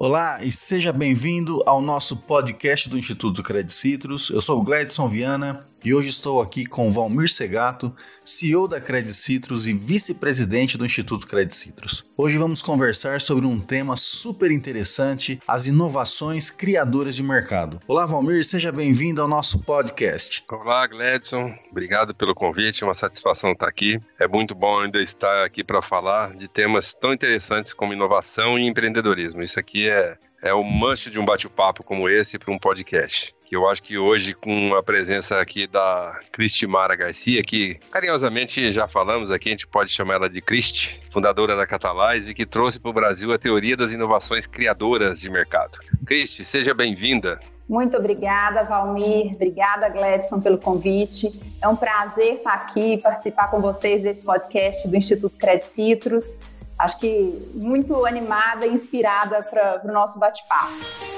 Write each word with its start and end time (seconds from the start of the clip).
Olá 0.00 0.44
e 0.44 0.52
seja 0.52 0.92
bem-vindo 0.92 1.60
ao 1.66 1.82
nosso 1.82 2.18
podcast 2.18 2.88
do 2.88 2.96
Instituto 2.96 3.42
Credit 3.42 3.72
Citrus. 3.72 4.30
Eu 4.30 4.40
sou 4.40 4.60
o 4.60 4.62
Gladson 4.62 5.08
Viana 5.08 5.66
e 5.84 5.94
hoje 5.94 6.08
estou 6.08 6.40
aqui 6.40 6.64
com 6.64 6.90
Valmir 6.90 7.30
Segato, 7.30 7.94
CEO 8.24 8.66
da 8.66 8.80
Credit 8.80 9.12
Citrus 9.12 9.66
e 9.66 9.72
vice-presidente 9.72 10.76
do 10.76 10.84
Instituto 10.84 11.26
Credit 11.26 11.54
Citrus. 11.54 12.04
Hoje 12.16 12.36
vamos 12.36 12.62
conversar 12.62 13.20
sobre 13.20 13.46
um 13.46 13.60
tema 13.60 13.96
super 13.96 14.50
interessante, 14.50 15.40
as 15.46 15.66
inovações 15.66 16.50
criadoras 16.50 17.14
de 17.14 17.22
mercado. 17.22 17.80
Olá, 17.86 18.04
Valmir, 18.06 18.44
seja 18.44 18.72
bem-vindo 18.72 19.22
ao 19.22 19.28
nosso 19.28 19.60
podcast. 19.60 20.44
Olá, 20.50 20.86
Gladson. 20.86 21.52
Obrigado 21.70 22.14
pelo 22.14 22.34
convite, 22.34 22.84
uma 22.84 22.94
satisfação 22.94 23.52
estar 23.52 23.68
aqui. 23.68 23.98
É 24.18 24.26
muito 24.26 24.54
bom 24.54 24.80
ainda 24.80 25.00
estar 25.00 25.44
aqui 25.44 25.62
para 25.62 25.80
falar 25.80 26.34
de 26.36 26.48
temas 26.48 26.92
tão 26.92 27.12
interessantes 27.12 27.72
como 27.72 27.92
inovação 27.92 28.58
e 28.58 28.66
empreendedorismo. 28.66 29.42
Isso 29.42 29.58
aqui 29.58 29.88
é, 29.88 30.18
é 30.42 30.52
o 30.52 30.62
must 30.62 31.10
de 31.10 31.18
um 31.18 31.24
bate-papo 31.24 31.84
como 31.84 32.08
esse 32.08 32.38
para 32.38 32.52
um 32.52 32.58
podcast 32.58 33.37
que 33.48 33.56
eu 33.56 33.66
acho 33.66 33.82
que 33.82 33.96
hoje, 33.96 34.34
com 34.34 34.74
a 34.74 34.82
presença 34.82 35.40
aqui 35.40 35.66
da 35.66 36.20
Cristimara 36.30 36.94
Garcia, 36.94 37.42
que 37.42 37.76
carinhosamente 37.90 38.70
já 38.72 38.86
falamos 38.86 39.30
aqui, 39.30 39.48
a 39.48 39.52
gente 39.52 39.66
pode 39.66 39.90
chamar 39.90 40.16
ela 40.16 40.28
de 40.28 40.42
Cristi, 40.42 41.00
fundadora 41.10 41.56
da 41.56 41.66
Catalyze, 41.66 42.34
que 42.34 42.44
trouxe 42.44 42.78
para 42.78 42.90
o 42.90 42.92
Brasil 42.92 43.32
a 43.32 43.38
teoria 43.38 43.74
das 43.74 43.90
inovações 43.90 44.46
criadoras 44.46 45.20
de 45.20 45.30
mercado. 45.30 45.78
Cristi, 46.04 46.44
seja 46.44 46.74
bem-vinda. 46.74 47.40
Muito 47.66 47.96
obrigada, 47.96 48.64
Valmir. 48.64 49.34
Obrigada, 49.34 49.88
Gladson, 49.88 50.42
pelo 50.42 50.58
convite. 50.58 51.32
É 51.62 51.68
um 51.68 51.76
prazer 51.76 52.34
estar 52.34 52.52
aqui 52.52 52.98
participar 52.98 53.48
com 53.48 53.60
vocês 53.60 54.02
desse 54.02 54.24
podcast 54.24 54.86
do 54.86 54.94
Instituto 54.94 55.38
Credit 55.38 55.66
Citrus. 55.66 56.36
Acho 56.78 56.98
que 56.98 57.38
muito 57.54 58.04
animada 58.04 58.66
e 58.66 58.74
inspirada 58.74 59.42
para 59.42 59.80
o 59.84 59.92
nosso 59.92 60.18
bate-papo. 60.18 61.17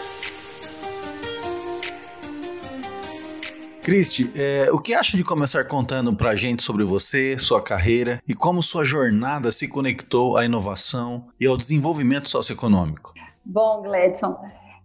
Cristi, 3.83 4.31
é, 4.37 4.71
o 4.71 4.79
que 4.79 4.93
acha 4.93 5.17
de 5.17 5.25
começar 5.25 5.65
contando 5.65 6.15
para 6.15 6.31
a 6.31 6.35
gente 6.35 6.63
sobre 6.63 6.85
você, 6.85 7.39
sua 7.39 7.63
carreira 7.63 8.23
e 8.29 8.35
como 8.35 8.63
sua 8.63 8.85
jornada 8.85 9.51
se 9.51 9.69
conectou 9.69 10.37
à 10.37 10.45
inovação 10.45 11.29
e 11.41 11.47
ao 11.47 11.57
desenvolvimento 11.57 12.29
socioeconômico? 12.29 13.15
Bom, 13.43 13.83
Gledson, 13.83 14.39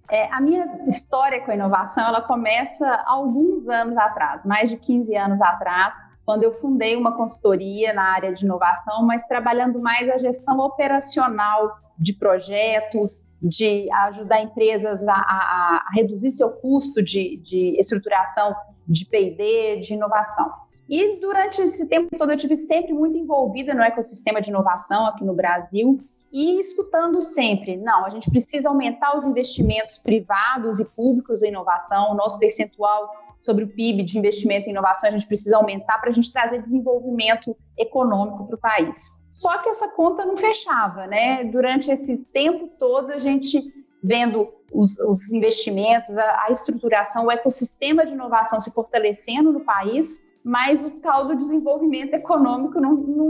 é, 0.10 0.32
a 0.34 0.40
minha 0.40 0.66
história 0.88 1.42
com 1.42 1.52
a 1.52 1.56
inovação 1.56 2.08
ela 2.08 2.22
começa 2.22 3.04
alguns 3.06 3.68
anos 3.68 3.98
atrás, 3.98 4.46
mais 4.46 4.70
de 4.70 4.78
15 4.78 5.14
anos 5.16 5.42
atrás, 5.42 5.94
quando 6.26 6.44
eu 6.44 6.54
fundei 6.54 6.96
uma 6.96 7.12
consultoria 7.18 7.94
na 7.94 8.04
área 8.04 8.34
de 8.34 8.46
inovação, 8.46 9.06
mas 9.06 9.28
trabalhando 9.28 9.80
mais 9.80 10.10
a 10.10 10.18
gestão 10.18 10.58
operacional 10.60 11.78
de 11.98 12.14
projetos, 12.14 13.25
de 13.42 13.92
ajudar 13.92 14.42
empresas 14.42 15.08
a, 15.08 15.14
a, 15.14 15.86
a 15.88 15.92
reduzir 15.94 16.32
seu 16.32 16.50
custo 16.50 17.04
de, 17.04 17.38
de 17.38 17.80
estruturação 17.80 18.56
de 18.88 19.06
P&D, 19.06 19.82
de 19.82 19.94
inovação. 19.94 20.52
E 20.90 21.20
durante 21.20 21.62
esse 21.62 21.88
tempo 21.88 22.16
todo 22.18 22.32
eu 22.32 22.38
tive 22.38 22.56
sempre 22.56 22.94
muito 22.94 23.18
envolvida 23.18 23.74
no 23.74 23.82
ecossistema 23.82 24.42
de 24.42 24.50
inovação 24.50 25.06
aqui 25.06 25.24
no 25.24 25.34
Brasil 25.34 26.00
e 26.32 26.60
escutando 26.60 27.22
sempre, 27.22 27.78
não, 27.78 28.06
a 28.06 28.10
gente 28.10 28.30
precisa 28.30 28.70
aumentar 28.70 29.16
os 29.16 29.26
investimentos 29.26 29.98
privados 29.98 30.80
e 30.80 30.86
públicos 30.86 31.42
em 31.42 31.48
inovação, 31.48 32.12
o 32.12 32.16
nosso 32.16 32.38
percentual 32.38 33.10
sobre 33.40 33.64
o 33.64 33.68
PIB 33.68 34.04
de 34.04 34.18
investimento 34.18 34.68
em 34.68 34.72
inovação 34.72 35.10
a 35.10 35.14
gente 35.14 35.28
precisa 35.28 35.58
aumentar 35.58 36.00
para 36.00 36.10
a 36.10 36.14
gente 36.14 36.32
trazer 36.32 36.62
desenvolvimento 36.62 37.56
econômico 37.78 38.46
para 38.48 38.56
o 38.56 38.60
país. 38.60 39.15
Só 39.36 39.58
que 39.58 39.68
essa 39.68 39.90
conta 39.90 40.24
não 40.24 40.38
fechava, 40.38 41.08
né? 41.08 41.44
Durante 41.44 41.92
esse 41.92 42.16
tempo 42.16 42.70
todo 42.80 43.12
a 43.12 43.20
gente 43.20 43.62
vendo 44.02 44.50
os, 44.72 44.98
os 45.00 45.30
investimentos, 45.30 46.18
a, 46.18 46.46
a, 46.46 46.52
estruturação, 46.52 47.26
o 47.26 47.32
ecossistema 47.32 48.06
de 48.06 48.14
inovação 48.14 48.62
se 48.62 48.72
fortalecendo 48.72 49.52
no 49.52 49.60
país, 49.60 50.26
mas 50.42 50.86
o 50.86 50.92
tal 51.02 51.28
do 51.28 51.36
desenvolvimento 51.36 52.14
econômico 52.14 52.80
não, 52.80 52.94
não, 52.94 53.30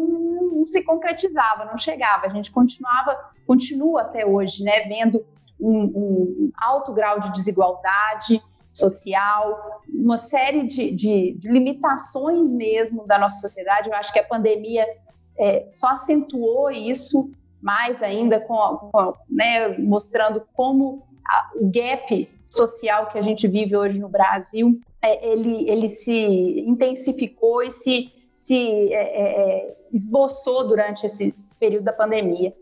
não 0.57 0.65
se 0.65 0.83
concretizava, 0.83 1.65
não 1.65 1.75
chegava. 1.75 2.27
A 2.27 2.29
gente 2.29 2.51
continuava, 2.51 3.31
continua 3.47 4.01
até 4.01 4.23
hoje, 4.27 4.63
né, 4.63 4.81
vendo 4.81 5.25
um, 5.59 5.79
um 5.85 6.51
alto 6.55 6.93
grau 6.93 7.19
de 7.19 7.33
desigualdade 7.33 8.39
social, 8.71 9.81
uma 9.89 10.19
série 10.19 10.67
de, 10.67 10.91
de, 10.91 11.35
de, 11.39 11.49
limitações 11.49 12.53
mesmo 12.53 13.07
da 13.07 13.17
nossa 13.17 13.39
sociedade. 13.39 13.89
Eu 13.89 13.95
acho 13.95 14.13
que 14.13 14.19
a 14.19 14.23
pandemia 14.23 14.85
é, 15.37 15.67
só 15.71 15.87
acentuou 15.87 16.71
isso 16.71 17.29
mais 17.61 18.03
ainda, 18.03 18.39
com, 18.39 18.55
com 18.91 19.13
né, 19.29 19.77
mostrando 19.77 20.43
como 20.53 21.03
a, 21.27 21.51
o 21.55 21.69
gap 21.71 22.29
social 22.45 23.07
que 23.07 23.17
a 23.17 23.21
gente 23.21 23.47
vive 23.47 23.75
hoje 23.75 23.99
no 23.99 24.07
Brasil, 24.07 24.79
é, 25.01 25.27
ele, 25.27 25.69
ele 25.69 25.87
se 25.87 26.59
intensificou 26.61 27.63
e 27.63 27.71
se, 27.71 28.13
se 28.35 28.93
é, 28.93 28.95
é, 28.95 29.41
é, 29.41 29.77
esboçou 29.91 30.67
durante 30.67 31.05
esse 31.05 31.33
período 31.59 31.85
da 31.85 31.93
pandemia. 31.93 32.53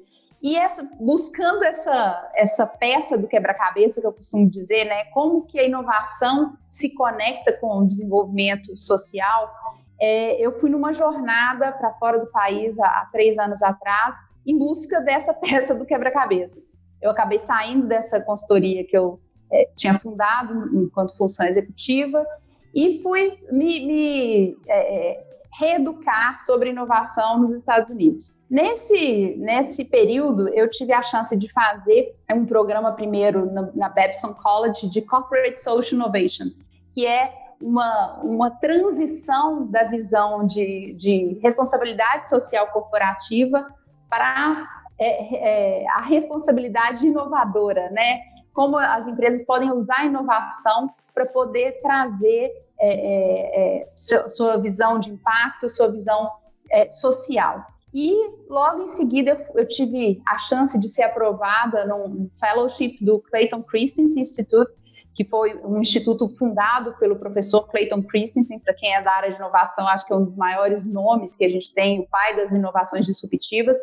E 0.41 0.57
essa, 0.57 0.84
buscando 1.00 1.63
essa, 1.63 2.31
essa 2.35 2.67
peça 2.67 3.17
do 3.17 3.28
quebra-cabeça 3.28 4.01
que 4.01 4.07
eu 4.07 4.11
costumo 4.11 4.50
dizer, 4.50 4.84
né, 4.85 5.05
como 5.05 5.44
que 5.44 5.57
a 5.57 5.63
inovação 5.63 6.57
se 6.69 6.90
conecta 6.90 7.53
com 7.59 7.79
o 7.79 7.88
desenvolvimento 7.88 8.75
social, 8.75 9.53
é, 9.99 10.41
eu 10.41 10.59
fui 10.59 10.69
numa 10.69 10.93
jornada 10.93 11.71
para 11.71 11.93
fora 11.93 12.19
do 12.19 12.27
país 12.27 12.79
há, 12.79 12.87
há, 12.87 13.09
três 13.11 13.37
anos 13.37 13.61
atrás, 13.61 14.17
em 14.45 14.57
busca 14.57 14.99
dessa 15.01 15.33
peça 15.35 15.73
do 15.73 15.85
quebra-cabeça. 15.85 16.61
Eu 17.01 17.11
acabei 17.11 17.39
saindo 17.39 17.87
dessa 17.87 18.19
consultoria 18.21 18.85
que 18.85 18.97
eu 18.97 19.19
é, 19.51 19.69
tinha 19.75 19.97
fundado 19.99 20.75
enquanto 20.75 21.15
função 21.15 21.45
executiva 21.45 22.25
e 22.73 23.01
fui 23.03 23.37
me, 23.51 23.85
me 23.85 24.57
é, 24.67 25.11
é, 25.11 25.33
reeducar 25.59 26.43
sobre 26.43 26.71
inovação 26.71 27.39
nos 27.39 27.51
Estados 27.51 27.89
Unidos. 27.89 28.35
Nesse, 28.49 29.35
nesse 29.37 29.85
período, 29.85 30.47
eu 30.49 30.69
tive 30.69 30.93
a 30.93 31.01
chance 31.01 31.35
de 31.35 31.51
fazer 31.51 32.15
um 32.33 32.45
programa 32.45 32.91
primeiro 32.93 33.51
na, 33.51 33.69
na 33.73 33.89
Babson 33.89 34.33
College 34.33 34.89
de 34.89 35.01
Corporate 35.01 35.61
Social 35.61 35.99
Innovation, 35.99 36.51
que 36.93 37.05
é 37.05 37.42
uma, 37.63 38.19
uma 38.22 38.51
transição 38.51 39.66
da 39.68 39.85
visão 39.85 40.46
de, 40.46 40.94
de 40.97 41.40
responsabilidade 41.41 42.28
social 42.28 42.68
corporativa 42.68 43.66
para 44.09 44.68
é, 45.00 45.84
é, 45.84 45.90
a 45.91 46.02
responsabilidade 46.02 47.07
inovadora, 47.07 47.90
né? 47.90 48.19
Como 48.53 48.78
as 48.78 49.07
empresas 49.07 49.46
podem 49.46 49.72
usar 49.72 50.00
a 50.00 50.06
inovação 50.06 50.94
para 51.13 51.25
poder 51.25 51.81
trazer 51.81 52.52
é, 52.79 52.90
é, 52.90 53.84
é 53.84 53.91
sua 53.96 54.57
visão 54.57 55.00
de 55.00 55.09
impacto, 55.09 55.69
sua 55.69 55.90
visão 55.90 56.29
é, 56.69 56.91
social. 56.91 57.66
E 57.94 58.13
logo 58.50 58.81
em 58.81 58.88
seguida 58.90 59.47
eu 59.56 59.66
tive 59.66 60.22
a 60.28 60.38
chance 60.38 60.78
de 60.78 60.90
ser 60.90 61.03
aprovada 61.03 61.85
num 61.85 62.29
fellowship 62.40 62.97
do 63.00 63.19
Clayton 63.19 63.63
Christensen 63.63 64.22
Institute, 64.22 64.72
que 65.13 65.24
foi 65.24 65.59
um 65.63 65.79
instituto 65.79 66.28
fundado 66.29 66.94
pelo 66.97 67.16
professor 67.16 67.68
Clayton 67.69 68.01
Christensen, 68.03 68.59
para 68.59 68.74
quem 68.74 68.96
é 68.96 69.01
da 69.01 69.12
área 69.12 69.29
de 69.29 69.38
inovação, 69.38 69.88
acho 69.88 70.06
que 70.06 70.13
é 70.13 70.16
um 70.16 70.25
dos 70.25 70.35
maiores 70.35 70.85
nomes 70.85 71.35
que 71.35 71.46
a 71.46 71.50
gente 71.50 71.74
tem, 71.74 72.00
o 72.00 72.07
pai 72.07 72.35
das 72.35 72.51
inovações 72.51 73.06
disruptivas. 73.06 73.78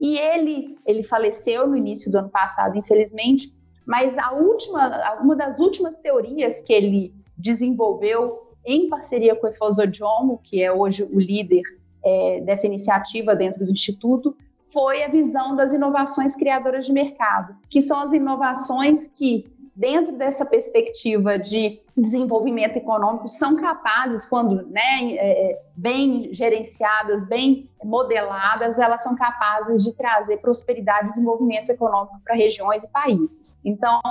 E 0.00 0.18
ele, 0.18 0.78
ele 0.86 1.02
faleceu 1.02 1.66
no 1.66 1.76
início 1.76 2.10
do 2.10 2.18
ano 2.18 2.30
passado, 2.30 2.78
infelizmente, 2.78 3.54
mas 3.86 4.16
a 4.16 4.32
última, 4.32 5.20
uma 5.20 5.36
das 5.36 5.58
últimas 5.60 5.94
teorias 5.96 6.62
que 6.62 6.72
ele 6.72 7.14
desenvolveu 7.36 8.50
em 8.64 8.88
parceria 8.88 9.34
com 9.34 9.46
o 9.46 9.50
Efoso 9.50 9.82
Jomo, 9.92 10.40
que 10.42 10.62
é 10.62 10.72
hoje 10.72 11.02
o 11.02 11.18
líder 11.18 11.62
é, 12.02 12.40
dessa 12.40 12.66
iniciativa 12.66 13.34
dentro 13.34 13.64
do 13.64 13.70
Instituto, 13.70 14.34
foi 14.72 15.02
a 15.02 15.08
visão 15.08 15.56
das 15.56 15.74
inovações 15.74 16.36
criadoras 16.36 16.86
de 16.86 16.92
mercado, 16.92 17.56
que 17.68 17.82
são 17.82 18.00
as 18.00 18.12
inovações 18.12 19.06
que 19.08 19.44
dentro 19.80 20.12
dessa 20.12 20.44
perspectiva 20.44 21.38
de 21.38 21.80
desenvolvimento 21.96 22.76
econômico, 22.76 23.26
são 23.26 23.56
capazes, 23.56 24.26
quando 24.26 24.66
né, 24.66 25.14
é, 25.14 25.52
é, 25.52 25.62
bem 25.74 26.28
gerenciadas, 26.34 27.26
bem 27.26 27.70
modeladas, 27.82 28.78
elas 28.78 29.02
são 29.02 29.16
capazes 29.16 29.82
de 29.82 29.96
trazer 29.96 30.36
prosperidade 30.36 31.06
e 31.06 31.08
desenvolvimento 31.12 31.70
econômico 31.70 32.20
para 32.22 32.34
regiões 32.34 32.84
e 32.84 32.88
países. 32.88 33.56
Então, 33.64 34.02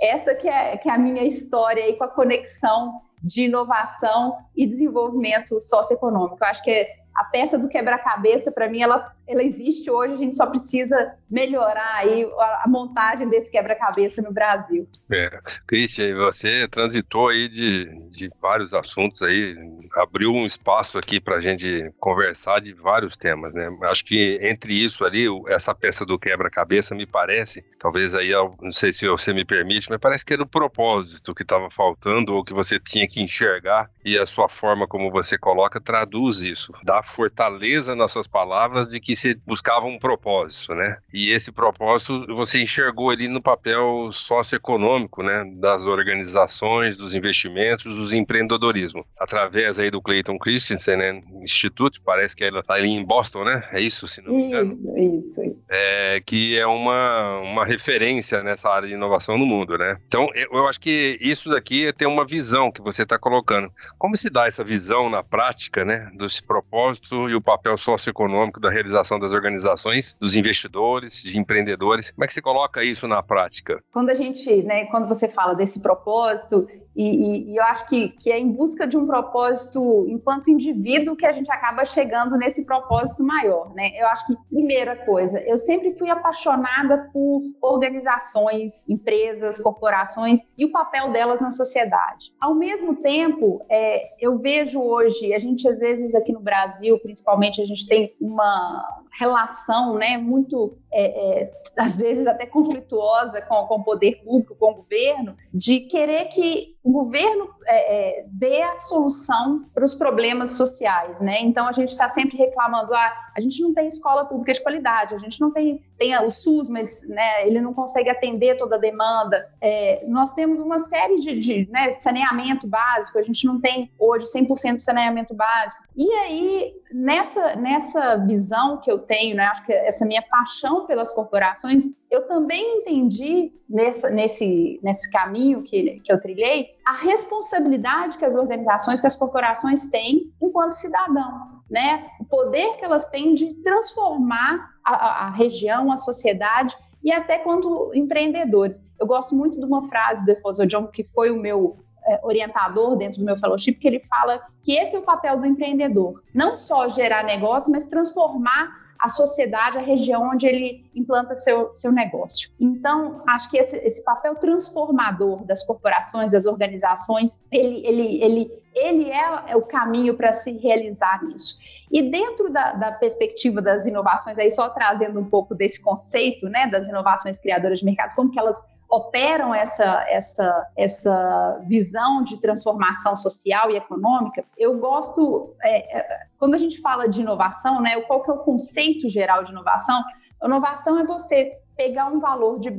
essa 0.00 0.34
que 0.34 0.48
é, 0.48 0.78
que 0.78 0.88
é 0.88 0.92
a 0.92 0.98
minha 0.98 1.24
história 1.24 1.84
aí 1.84 1.92
com 1.92 2.04
a 2.04 2.08
conexão 2.08 3.02
de 3.22 3.42
inovação 3.42 4.38
e 4.56 4.66
desenvolvimento 4.66 5.60
socioeconômico. 5.60 6.38
Eu 6.40 6.48
acho 6.48 6.64
que 6.64 6.86
a 7.14 7.24
peça 7.24 7.58
do 7.58 7.68
quebra-cabeça, 7.68 8.50
para 8.50 8.68
mim, 8.68 8.80
ela 8.80 9.12
ela 9.28 9.42
existe 9.42 9.90
hoje, 9.90 10.14
a 10.14 10.16
gente 10.16 10.36
só 10.36 10.46
precisa 10.46 11.14
melhorar 11.30 11.96
aí 11.96 12.24
a, 12.24 12.64
montagem 12.66 13.28
desse 13.28 13.50
quebra-cabeça 13.50 14.22
no 14.22 14.32
Brasil. 14.32 14.88
É. 15.10 15.40
Christian, 15.66 16.16
você 16.16 16.66
transitou 16.68 17.28
aí 17.28 17.48
de, 17.48 17.86
de 18.08 18.30
vários 18.40 18.72
assuntos 18.74 19.22
aí, 19.22 19.56
abriu 19.96 20.32
um 20.32 20.46
espaço 20.46 20.98
aqui 20.98 21.20
para 21.20 21.36
a 21.36 21.40
gente 21.40 21.92
conversar 21.98 22.60
de 22.60 22.72
vários 22.72 23.16
temas, 23.16 23.52
né? 23.52 23.68
Acho 23.84 24.04
que 24.04 24.38
entre 24.42 24.72
isso 24.72 25.04
ali, 25.04 25.26
essa 25.48 25.74
peça 25.74 26.04
do 26.04 26.18
quebra-cabeça 26.18 26.94
me 26.94 27.06
parece, 27.06 27.64
talvez 27.78 28.14
aí, 28.14 28.32
não 28.60 28.72
sei 28.72 28.92
se 28.92 29.06
você 29.08 29.32
me 29.32 29.44
permite, 29.44 29.88
mas 29.90 29.98
parece 29.98 30.24
que 30.24 30.32
era 30.32 30.42
o 30.42 30.46
propósito 30.46 31.34
que 31.34 31.42
estava 31.42 31.70
faltando 31.70 32.34
ou 32.34 32.44
que 32.44 32.54
você 32.54 32.78
tinha 32.78 33.06
que 33.06 33.22
enxergar 33.22 33.90
e 34.04 34.18
a 34.18 34.26
sua 34.26 34.48
forma 34.48 34.86
como 34.86 35.10
você 35.10 35.36
coloca 35.36 35.80
traduz 35.80 36.40
isso, 36.40 36.72
dá 36.82 37.02
fortaleza 37.02 37.94
nas 37.94 38.10
suas 38.10 38.26
palavras 38.26 38.88
de 38.88 39.00
que 39.00 39.14
você 39.14 39.34
buscava 39.46 39.86
um 39.86 39.98
propósito, 39.98 40.74
né? 40.74 40.98
Esse 41.30 41.50
propósito 41.50 42.26
você 42.34 42.62
enxergou 42.62 43.10
ali 43.10 43.28
no 43.28 43.42
papel 43.42 44.10
socioeconômico, 44.12 45.22
né, 45.22 45.44
das 45.60 45.86
organizações, 45.86 46.96
dos 46.96 47.14
investimentos, 47.14 47.84
dos 47.84 48.12
empreendedorismo. 48.12 49.04
Através 49.18 49.78
aí 49.78 49.90
do 49.90 50.02
Clayton 50.02 50.38
Christensen, 50.38 50.96
né, 50.96 51.20
Instituto, 51.42 52.00
parece 52.04 52.36
que 52.36 52.44
ela 52.44 52.60
está 52.60 52.74
ali 52.74 52.88
em 52.88 53.04
Boston, 53.04 53.44
né? 53.44 53.66
É 53.72 53.80
isso, 53.80 54.06
se 54.06 54.20
não 54.20 54.34
me 54.34 54.44
engano. 54.44 54.74
Isso, 54.96 55.42
isso. 55.42 55.56
É, 55.68 56.20
que 56.24 56.58
é 56.58 56.66
uma, 56.66 57.38
uma 57.40 57.64
referência 57.64 58.42
nessa 58.42 58.68
área 58.68 58.88
de 58.88 58.94
inovação 58.94 59.38
no 59.38 59.46
mundo, 59.46 59.76
né? 59.76 59.98
Então, 60.06 60.28
eu, 60.34 60.58
eu 60.58 60.68
acho 60.68 60.80
que 60.80 61.16
isso 61.20 61.48
daqui 61.50 61.86
é 61.86 61.92
ter 61.92 62.06
uma 62.06 62.26
visão 62.26 62.70
que 62.70 62.82
você 62.82 63.02
está 63.02 63.18
colocando. 63.18 63.72
Como 63.98 64.16
se 64.16 64.30
dá 64.30 64.46
essa 64.46 64.62
visão 64.62 65.10
na 65.10 65.22
prática, 65.22 65.84
né, 65.84 66.10
desse 66.14 66.42
propósito 66.42 67.28
e 67.28 67.34
o 67.34 67.40
papel 67.40 67.76
socioeconômico 67.76 68.60
da 68.60 68.70
realização 68.70 69.18
das 69.18 69.32
organizações, 69.32 70.14
dos 70.20 70.36
investidores, 70.36 71.07
de 71.12 71.38
empreendedores? 71.38 72.10
Como 72.10 72.24
é 72.24 72.26
que 72.26 72.34
você 72.34 72.42
coloca 72.42 72.82
isso 72.82 73.06
na 73.06 73.22
prática? 73.22 73.82
Quando 73.92 74.10
a 74.10 74.14
gente, 74.14 74.62
né, 74.62 74.86
quando 74.86 75.08
você 75.08 75.28
fala 75.28 75.54
desse 75.54 75.80
propósito, 75.80 76.66
e, 76.98 77.04
e, 77.04 77.52
e, 77.52 77.56
eu 77.56 77.62
acho 77.62 77.86
que, 77.86 78.08
que 78.08 78.28
é 78.28 78.38
em 78.40 78.50
busca 78.50 78.84
de 78.84 78.96
um 78.96 79.06
propósito 79.06 80.04
enquanto 80.08 80.50
indivíduo 80.50 81.14
que 81.14 81.24
a 81.24 81.32
gente 81.32 81.48
acaba 81.48 81.84
chegando 81.84 82.36
nesse 82.36 82.64
propósito 82.66 83.22
maior, 83.22 83.72
né? 83.72 83.90
Eu 83.96 84.08
acho 84.08 84.26
que, 84.26 84.34
primeira 84.50 84.96
coisa, 84.96 85.40
eu 85.42 85.58
sempre 85.58 85.94
fui 85.96 86.10
apaixonada 86.10 87.08
por 87.12 87.42
organizações, 87.62 88.88
empresas, 88.88 89.60
corporações 89.60 90.40
e 90.56 90.64
o 90.64 90.72
papel 90.72 91.12
delas 91.12 91.40
na 91.40 91.52
sociedade. 91.52 92.32
Ao 92.40 92.52
mesmo 92.52 92.96
tempo, 92.96 93.64
é, 93.70 94.16
eu 94.20 94.36
vejo 94.38 94.80
hoje, 94.80 95.32
a 95.32 95.38
gente 95.38 95.68
às 95.68 95.78
vezes 95.78 96.16
aqui 96.16 96.32
no 96.32 96.40
Brasil, 96.40 96.98
principalmente, 96.98 97.62
a 97.62 97.64
gente 97.64 97.86
tem 97.86 98.12
uma 98.20 99.04
relação, 99.18 99.94
né, 99.96 100.16
muito, 100.16 100.78
é, 100.92 101.42
é, 101.42 101.52
às 101.76 101.96
vezes 101.96 102.26
até 102.26 102.46
conflituosa 102.46 103.42
com, 103.42 103.66
com 103.66 103.74
o 103.74 103.84
poder 103.84 104.22
público, 104.22 104.54
com 104.54 104.70
o 104.70 104.74
governo, 104.76 105.36
de 105.52 105.80
querer 105.80 106.26
que 106.26 106.78
o 106.88 106.92
governo 106.92 107.50
é, 107.66 108.20
é, 108.20 108.24
dê 108.28 108.62
a 108.62 108.78
solução 108.78 109.66
para 109.74 109.84
os 109.84 109.94
problemas 109.94 110.56
sociais, 110.56 111.20
né? 111.20 111.38
Então 111.42 111.66
a 111.66 111.72
gente 111.72 111.90
está 111.90 112.08
sempre 112.08 112.38
reclamando, 112.38 112.94
ah, 112.94 113.12
a 113.36 113.40
gente 113.40 113.60
não 113.60 113.74
tem 113.74 113.88
escola 113.88 114.24
pública 114.24 114.52
de 114.52 114.62
qualidade, 114.62 115.14
a 115.14 115.18
gente 115.18 115.38
não 115.40 115.50
tem, 115.50 115.84
tem 115.98 116.16
o 116.18 116.30
SUS, 116.30 116.68
mas 116.70 117.02
né, 117.02 117.46
ele 117.46 117.60
não 117.60 117.74
consegue 117.74 118.08
atender 118.08 118.56
toda 118.56 118.76
a 118.76 118.78
demanda. 118.78 119.50
É, 119.60 120.04
nós 120.06 120.32
temos 120.32 120.60
uma 120.60 120.78
série 120.78 121.18
de, 121.18 121.38
de 121.38 121.68
né, 121.70 121.90
saneamento 121.90 122.66
básico, 122.66 123.18
a 123.18 123.22
gente 123.22 123.44
não 123.44 123.60
tem 123.60 123.90
hoje 123.98 124.26
100% 124.32 124.76
de 124.76 124.82
saneamento 124.82 125.34
básico. 125.34 125.84
E 125.94 126.10
aí, 126.10 126.72
nessa, 126.92 127.56
nessa 127.56 128.16
visão 128.16 128.80
que 128.80 128.90
eu 128.90 128.98
tenho, 128.98 129.36
né, 129.36 129.44
acho 129.44 129.64
que 129.64 129.72
essa 129.72 130.04
minha 130.04 130.22
paixão 130.22 130.86
pelas 130.86 131.12
corporações, 131.12 131.84
eu 132.10 132.26
também 132.26 132.78
entendi 132.78 133.52
nessa, 133.68 134.10
nesse, 134.10 134.80
nesse 134.82 135.10
caminho 135.10 135.62
que, 135.62 136.00
que 136.00 136.12
eu 136.12 136.20
trilhei 136.20 136.70
a 136.86 136.92
responsabilidade 136.92 138.16
que 138.16 138.24
as 138.24 138.34
organizações, 138.34 139.00
que 139.00 139.06
as 139.06 139.16
corporações 139.16 139.88
têm 139.90 140.32
enquanto 140.40 140.72
cidadão, 140.72 141.46
né? 141.70 142.06
O 142.20 142.24
poder 142.24 142.76
que 142.76 142.84
elas 142.84 143.06
têm 143.08 143.34
de 143.34 143.54
transformar 143.62 144.70
a, 144.84 145.26
a 145.26 145.30
região, 145.30 145.92
a 145.92 145.96
sociedade 145.96 146.76
e 147.02 147.12
até 147.12 147.38
quanto 147.38 147.90
empreendedores. 147.94 148.80
Eu 148.98 149.06
gosto 149.06 149.34
muito 149.34 149.58
de 149.58 149.64
uma 149.64 149.86
frase 149.88 150.24
do 150.24 150.30
Efoso 150.30 150.66
John, 150.66 150.86
que 150.86 151.04
foi 151.04 151.30
o 151.30 151.38
meu 151.38 151.78
orientador 152.22 152.96
dentro 152.96 153.20
do 153.20 153.24
meu 153.24 153.38
fellowship, 153.38 153.74
que 153.74 153.88
ele 153.88 154.00
fala 154.00 154.40
que 154.62 154.72
esse 154.72 154.96
é 154.96 154.98
o 154.98 155.02
papel 155.02 155.38
do 155.38 155.46
empreendedor. 155.46 156.22
Não 156.34 156.56
só 156.56 156.88
gerar 156.88 157.24
negócio, 157.24 157.70
mas 157.70 157.86
transformar 157.86 158.88
a 158.98 159.08
sociedade, 159.08 159.78
a 159.78 159.80
região 159.80 160.28
onde 160.28 160.46
ele 160.46 160.90
implanta 160.94 161.34
seu, 161.36 161.74
seu 161.74 161.92
negócio. 161.92 162.50
Então, 162.58 163.22
acho 163.28 163.48
que 163.48 163.56
esse, 163.56 163.76
esse 163.76 164.02
papel 164.02 164.34
transformador 164.34 165.44
das 165.44 165.64
corporações, 165.64 166.32
das 166.32 166.46
organizações, 166.46 167.44
ele, 167.50 167.86
ele, 167.86 168.22
ele, 168.22 168.62
ele 168.74 169.10
é, 169.10 169.52
é 169.52 169.56
o 169.56 169.62
caminho 169.62 170.16
para 170.16 170.32
se 170.32 170.58
realizar 170.58 171.24
nisso. 171.24 171.56
E 171.90 172.10
dentro 172.10 172.50
da, 172.50 172.72
da, 172.72 172.92
perspectiva 172.92 173.62
das 173.62 173.86
inovações, 173.86 174.36
aí 174.36 174.50
só 174.50 174.68
trazendo 174.70 175.20
um 175.20 175.24
pouco 175.24 175.54
desse 175.54 175.80
conceito 175.80 176.48
né, 176.48 176.66
das 176.66 176.88
inovações 176.88 177.38
criadoras 177.38 177.78
de 177.78 177.84
mercado, 177.84 178.16
como 178.16 178.30
que 178.30 178.38
elas 178.38 178.66
operam 178.88 179.54
essa, 179.54 180.06
essa, 180.08 180.66
essa 180.76 181.62
visão 181.66 182.22
de 182.22 182.38
transformação 182.38 183.14
social 183.14 183.70
e 183.70 183.76
econômica, 183.76 184.44
eu 184.56 184.78
gosto, 184.78 185.54
é, 185.62 185.98
é, 185.98 186.26
quando 186.38 186.54
a 186.54 186.58
gente 186.58 186.80
fala 186.80 187.06
de 187.06 187.20
inovação, 187.20 187.82
né, 187.82 188.00
qual 188.02 188.22
que 188.22 188.30
é 188.30 188.34
o 188.34 188.38
conceito 188.38 189.08
geral 189.08 189.44
de 189.44 189.52
inovação? 189.52 190.02
Inovação 190.42 190.98
é 190.98 191.04
você 191.04 191.58
pegar 191.76 192.06
um 192.06 192.18
valor 192.18 192.58
de 192.58 192.70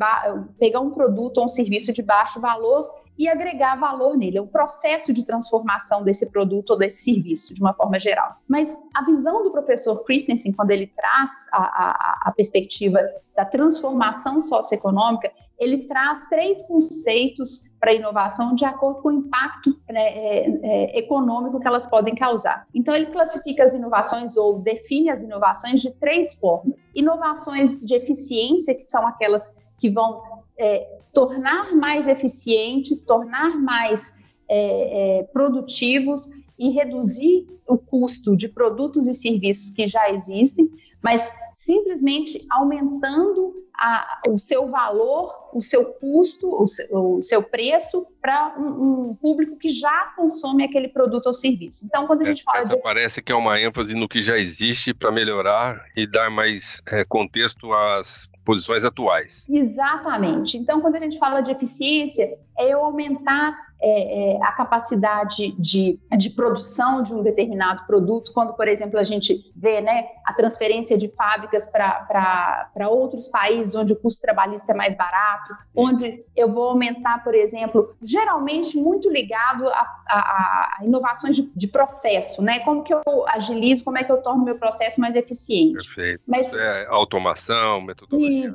pegar 0.57 0.79
um 0.81 0.91
produto 0.91 1.37
ou 1.37 1.45
um 1.45 1.49
serviço 1.49 1.93
de 1.93 2.01
baixo 2.01 2.41
valor 2.41 2.89
e 3.19 3.27
agregar 3.27 3.75
valor 3.75 4.15
nele. 4.15 4.37
É 4.37 4.41
o 4.41 4.47
processo 4.47 5.11
de 5.11 5.25
transformação 5.25 6.03
desse 6.03 6.31
produto 6.31 6.71
ou 6.71 6.77
desse 6.77 7.03
serviço, 7.03 7.53
de 7.53 7.59
uma 7.59 7.73
forma 7.73 7.99
geral. 7.99 8.37
Mas 8.47 8.81
a 8.95 9.03
visão 9.03 9.43
do 9.43 9.51
professor 9.51 10.05
Christensen, 10.05 10.53
quando 10.53 10.71
ele 10.71 10.87
traz 10.87 11.29
a, 11.51 11.61
a, 11.61 12.19
a 12.29 12.31
perspectiva 12.31 12.97
da 13.35 13.43
transformação 13.43 14.39
socioeconômica, 14.39 15.29
ele 15.59 15.79
traz 15.87 16.25
três 16.29 16.65
conceitos 16.65 17.69
para 17.77 17.91
a 17.91 17.93
inovação 17.93 18.55
de 18.55 18.63
acordo 18.63 19.01
com 19.01 19.09
o 19.09 19.11
impacto 19.11 19.77
né, 19.89 20.01
é, 20.01 20.49
é, 20.63 20.99
econômico 20.99 21.59
que 21.59 21.67
elas 21.67 21.85
podem 21.85 22.15
causar. 22.15 22.65
Então, 22.73 22.95
ele 22.95 23.07
classifica 23.07 23.65
as 23.65 23.73
inovações 23.73 24.37
ou 24.37 24.59
define 24.59 25.09
as 25.09 25.21
inovações 25.21 25.81
de 25.81 25.91
três 25.91 26.33
formas: 26.35 26.87
inovações 26.95 27.81
de 27.81 27.93
eficiência, 27.93 28.73
que 28.73 28.89
são 28.89 29.05
aquelas 29.05 29.53
que 29.77 29.89
vão 29.89 30.21
é, 30.57 30.98
tornar 31.13 31.75
mais 31.75 32.07
eficientes, 32.07 33.01
tornar 33.01 33.57
mais 33.61 34.13
é, 34.47 35.19
é, 35.19 35.23
produtivos 35.23 36.29
e 36.57 36.69
reduzir 36.69 37.47
o 37.67 37.77
custo 37.77 38.35
de 38.35 38.47
produtos 38.47 39.07
e 39.07 39.13
serviços 39.13 39.71
que 39.71 39.87
já 39.87 40.09
existem, 40.11 40.69
mas 41.01 41.31
simplesmente 41.53 42.45
aumentando 42.51 43.53
a, 43.79 44.21
o 44.27 44.37
seu 44.37 44.67
valor, 44.69 45.49
o 45.53 45.61
seu 45.61 45.85
custo, 45.85 46.49
o 46.49 46.67
seu, 46.67 46.87
o 46.91 47.21
seu 47.21 47.41
preço 47.41 48.05
para 48.21 48.55
um, 48.57 49.09
um, 49.09 49.15
público 49.15 49.57
que 49.57 49.69
já 49.69 50.13
consome 50.17 50.65
aquele 50.65 50.89
produto 50.89 51.27
ou 51.27 51.33
serviço. 51.33 51.85
Então, 51.85 52.05
quando 52.05 52.23
a 52.23 52.25
gente 52.25 52.41
é, 52.41 52.43
fala 52.43 52.65
de... 52.65 52.77
Parece 52.81 53.21
que 53.21 53.31
é 53.31 53.35
uma 53.35 53.59
ênfase 53.59 53.93
no 53.93 54.07
que 54.07 54.21
já 54.21 54.37
existe 54.37 54.93
para 54.93 55.11
melhorar 55.11 55.85
e 55.95 56.05
dar 56.05 56.29
mais 56.29 56.81
é, 56.91 57.05
contexto 57.05 57.71
às 57.71 58.27
posições 58.49 58.83
atuais. 58.83 59.45
Exatamente. 59.47 60.57
Então, 60.57 60.81
quando 60.81 60.95
a 60.95 60.99
gente 60.99 61.19
fala 61.19 61.39
de 61.39 61.51
eficiência, 61.51 62.35
é 62.59 62.67
eu 62.67 62.83
aumentar 62.83 63.55
é, 63.81 64.33
é, 64.33 64.43
a 64.43 64.51
capacidade 64.51 65.53
de, 65.57 65.97
de 66.17 66.29
produção 66.31 67.01
de 67.01 67.13
um 67.13 67.23
determinado 67.23 67.85
produto, 67.87 68.33
quando, 68.33 68.53
por 68.53 68.67
exemplo, 68.67 68.99
a 68.99 69.05
gente 69.05 69.49
vê 69.55 69.79
né, 69.79 70.07
a 70.25 70.33
transferência 70.33 70.97
de 70.97 71.07
fábricas 71.07 71.65
para 71.65 72.89
outros 72.89 73.29
países 73.29 73.75
onde 73.75 73.93
o 73.93 73.95
custo 73.95 74.21
trabalhista 74.21 74.73
é 74.73 74.75
mais 74.75 74.95
barato, 74.95 75.55
onde 75.73 76.25
eu 76.35 76.51
vou 76.51 76.71
aumentar, 76.71 77.23
por 77.23 77.33
exemplo, 77.33 77.95
geralmente 78.01 78.77
muito 78.77 79.09
ligado 79.09 79.65
a, 79.69 79.87
a, 80.09 80.77
a 80.79 80.83
inovações 80.83 81.37
de, 81.37 81.49
de, 81.55 81.67
processo, 81.67 82.41
né? 82.41 82.59
Como 82.59 82.83
que 82.83 82.93
eu 82.93 83.01
agilizo, 83.27 83.85
como 83.85 83.97
é 83.97 84.03
que 84.03 84.11
eu 84.11 84.21
torno 84.21 84.43
meu 84.43 84.57
processo 84.57 84.99
mais 84.99 85.15
eficiente. 85.15 85.85
Perfeito. 85.85 86.21
Mas, 86.27 86.51
é, 86.53 86.85
automação, 86.89 87.79
metodologia, 87.79 88.53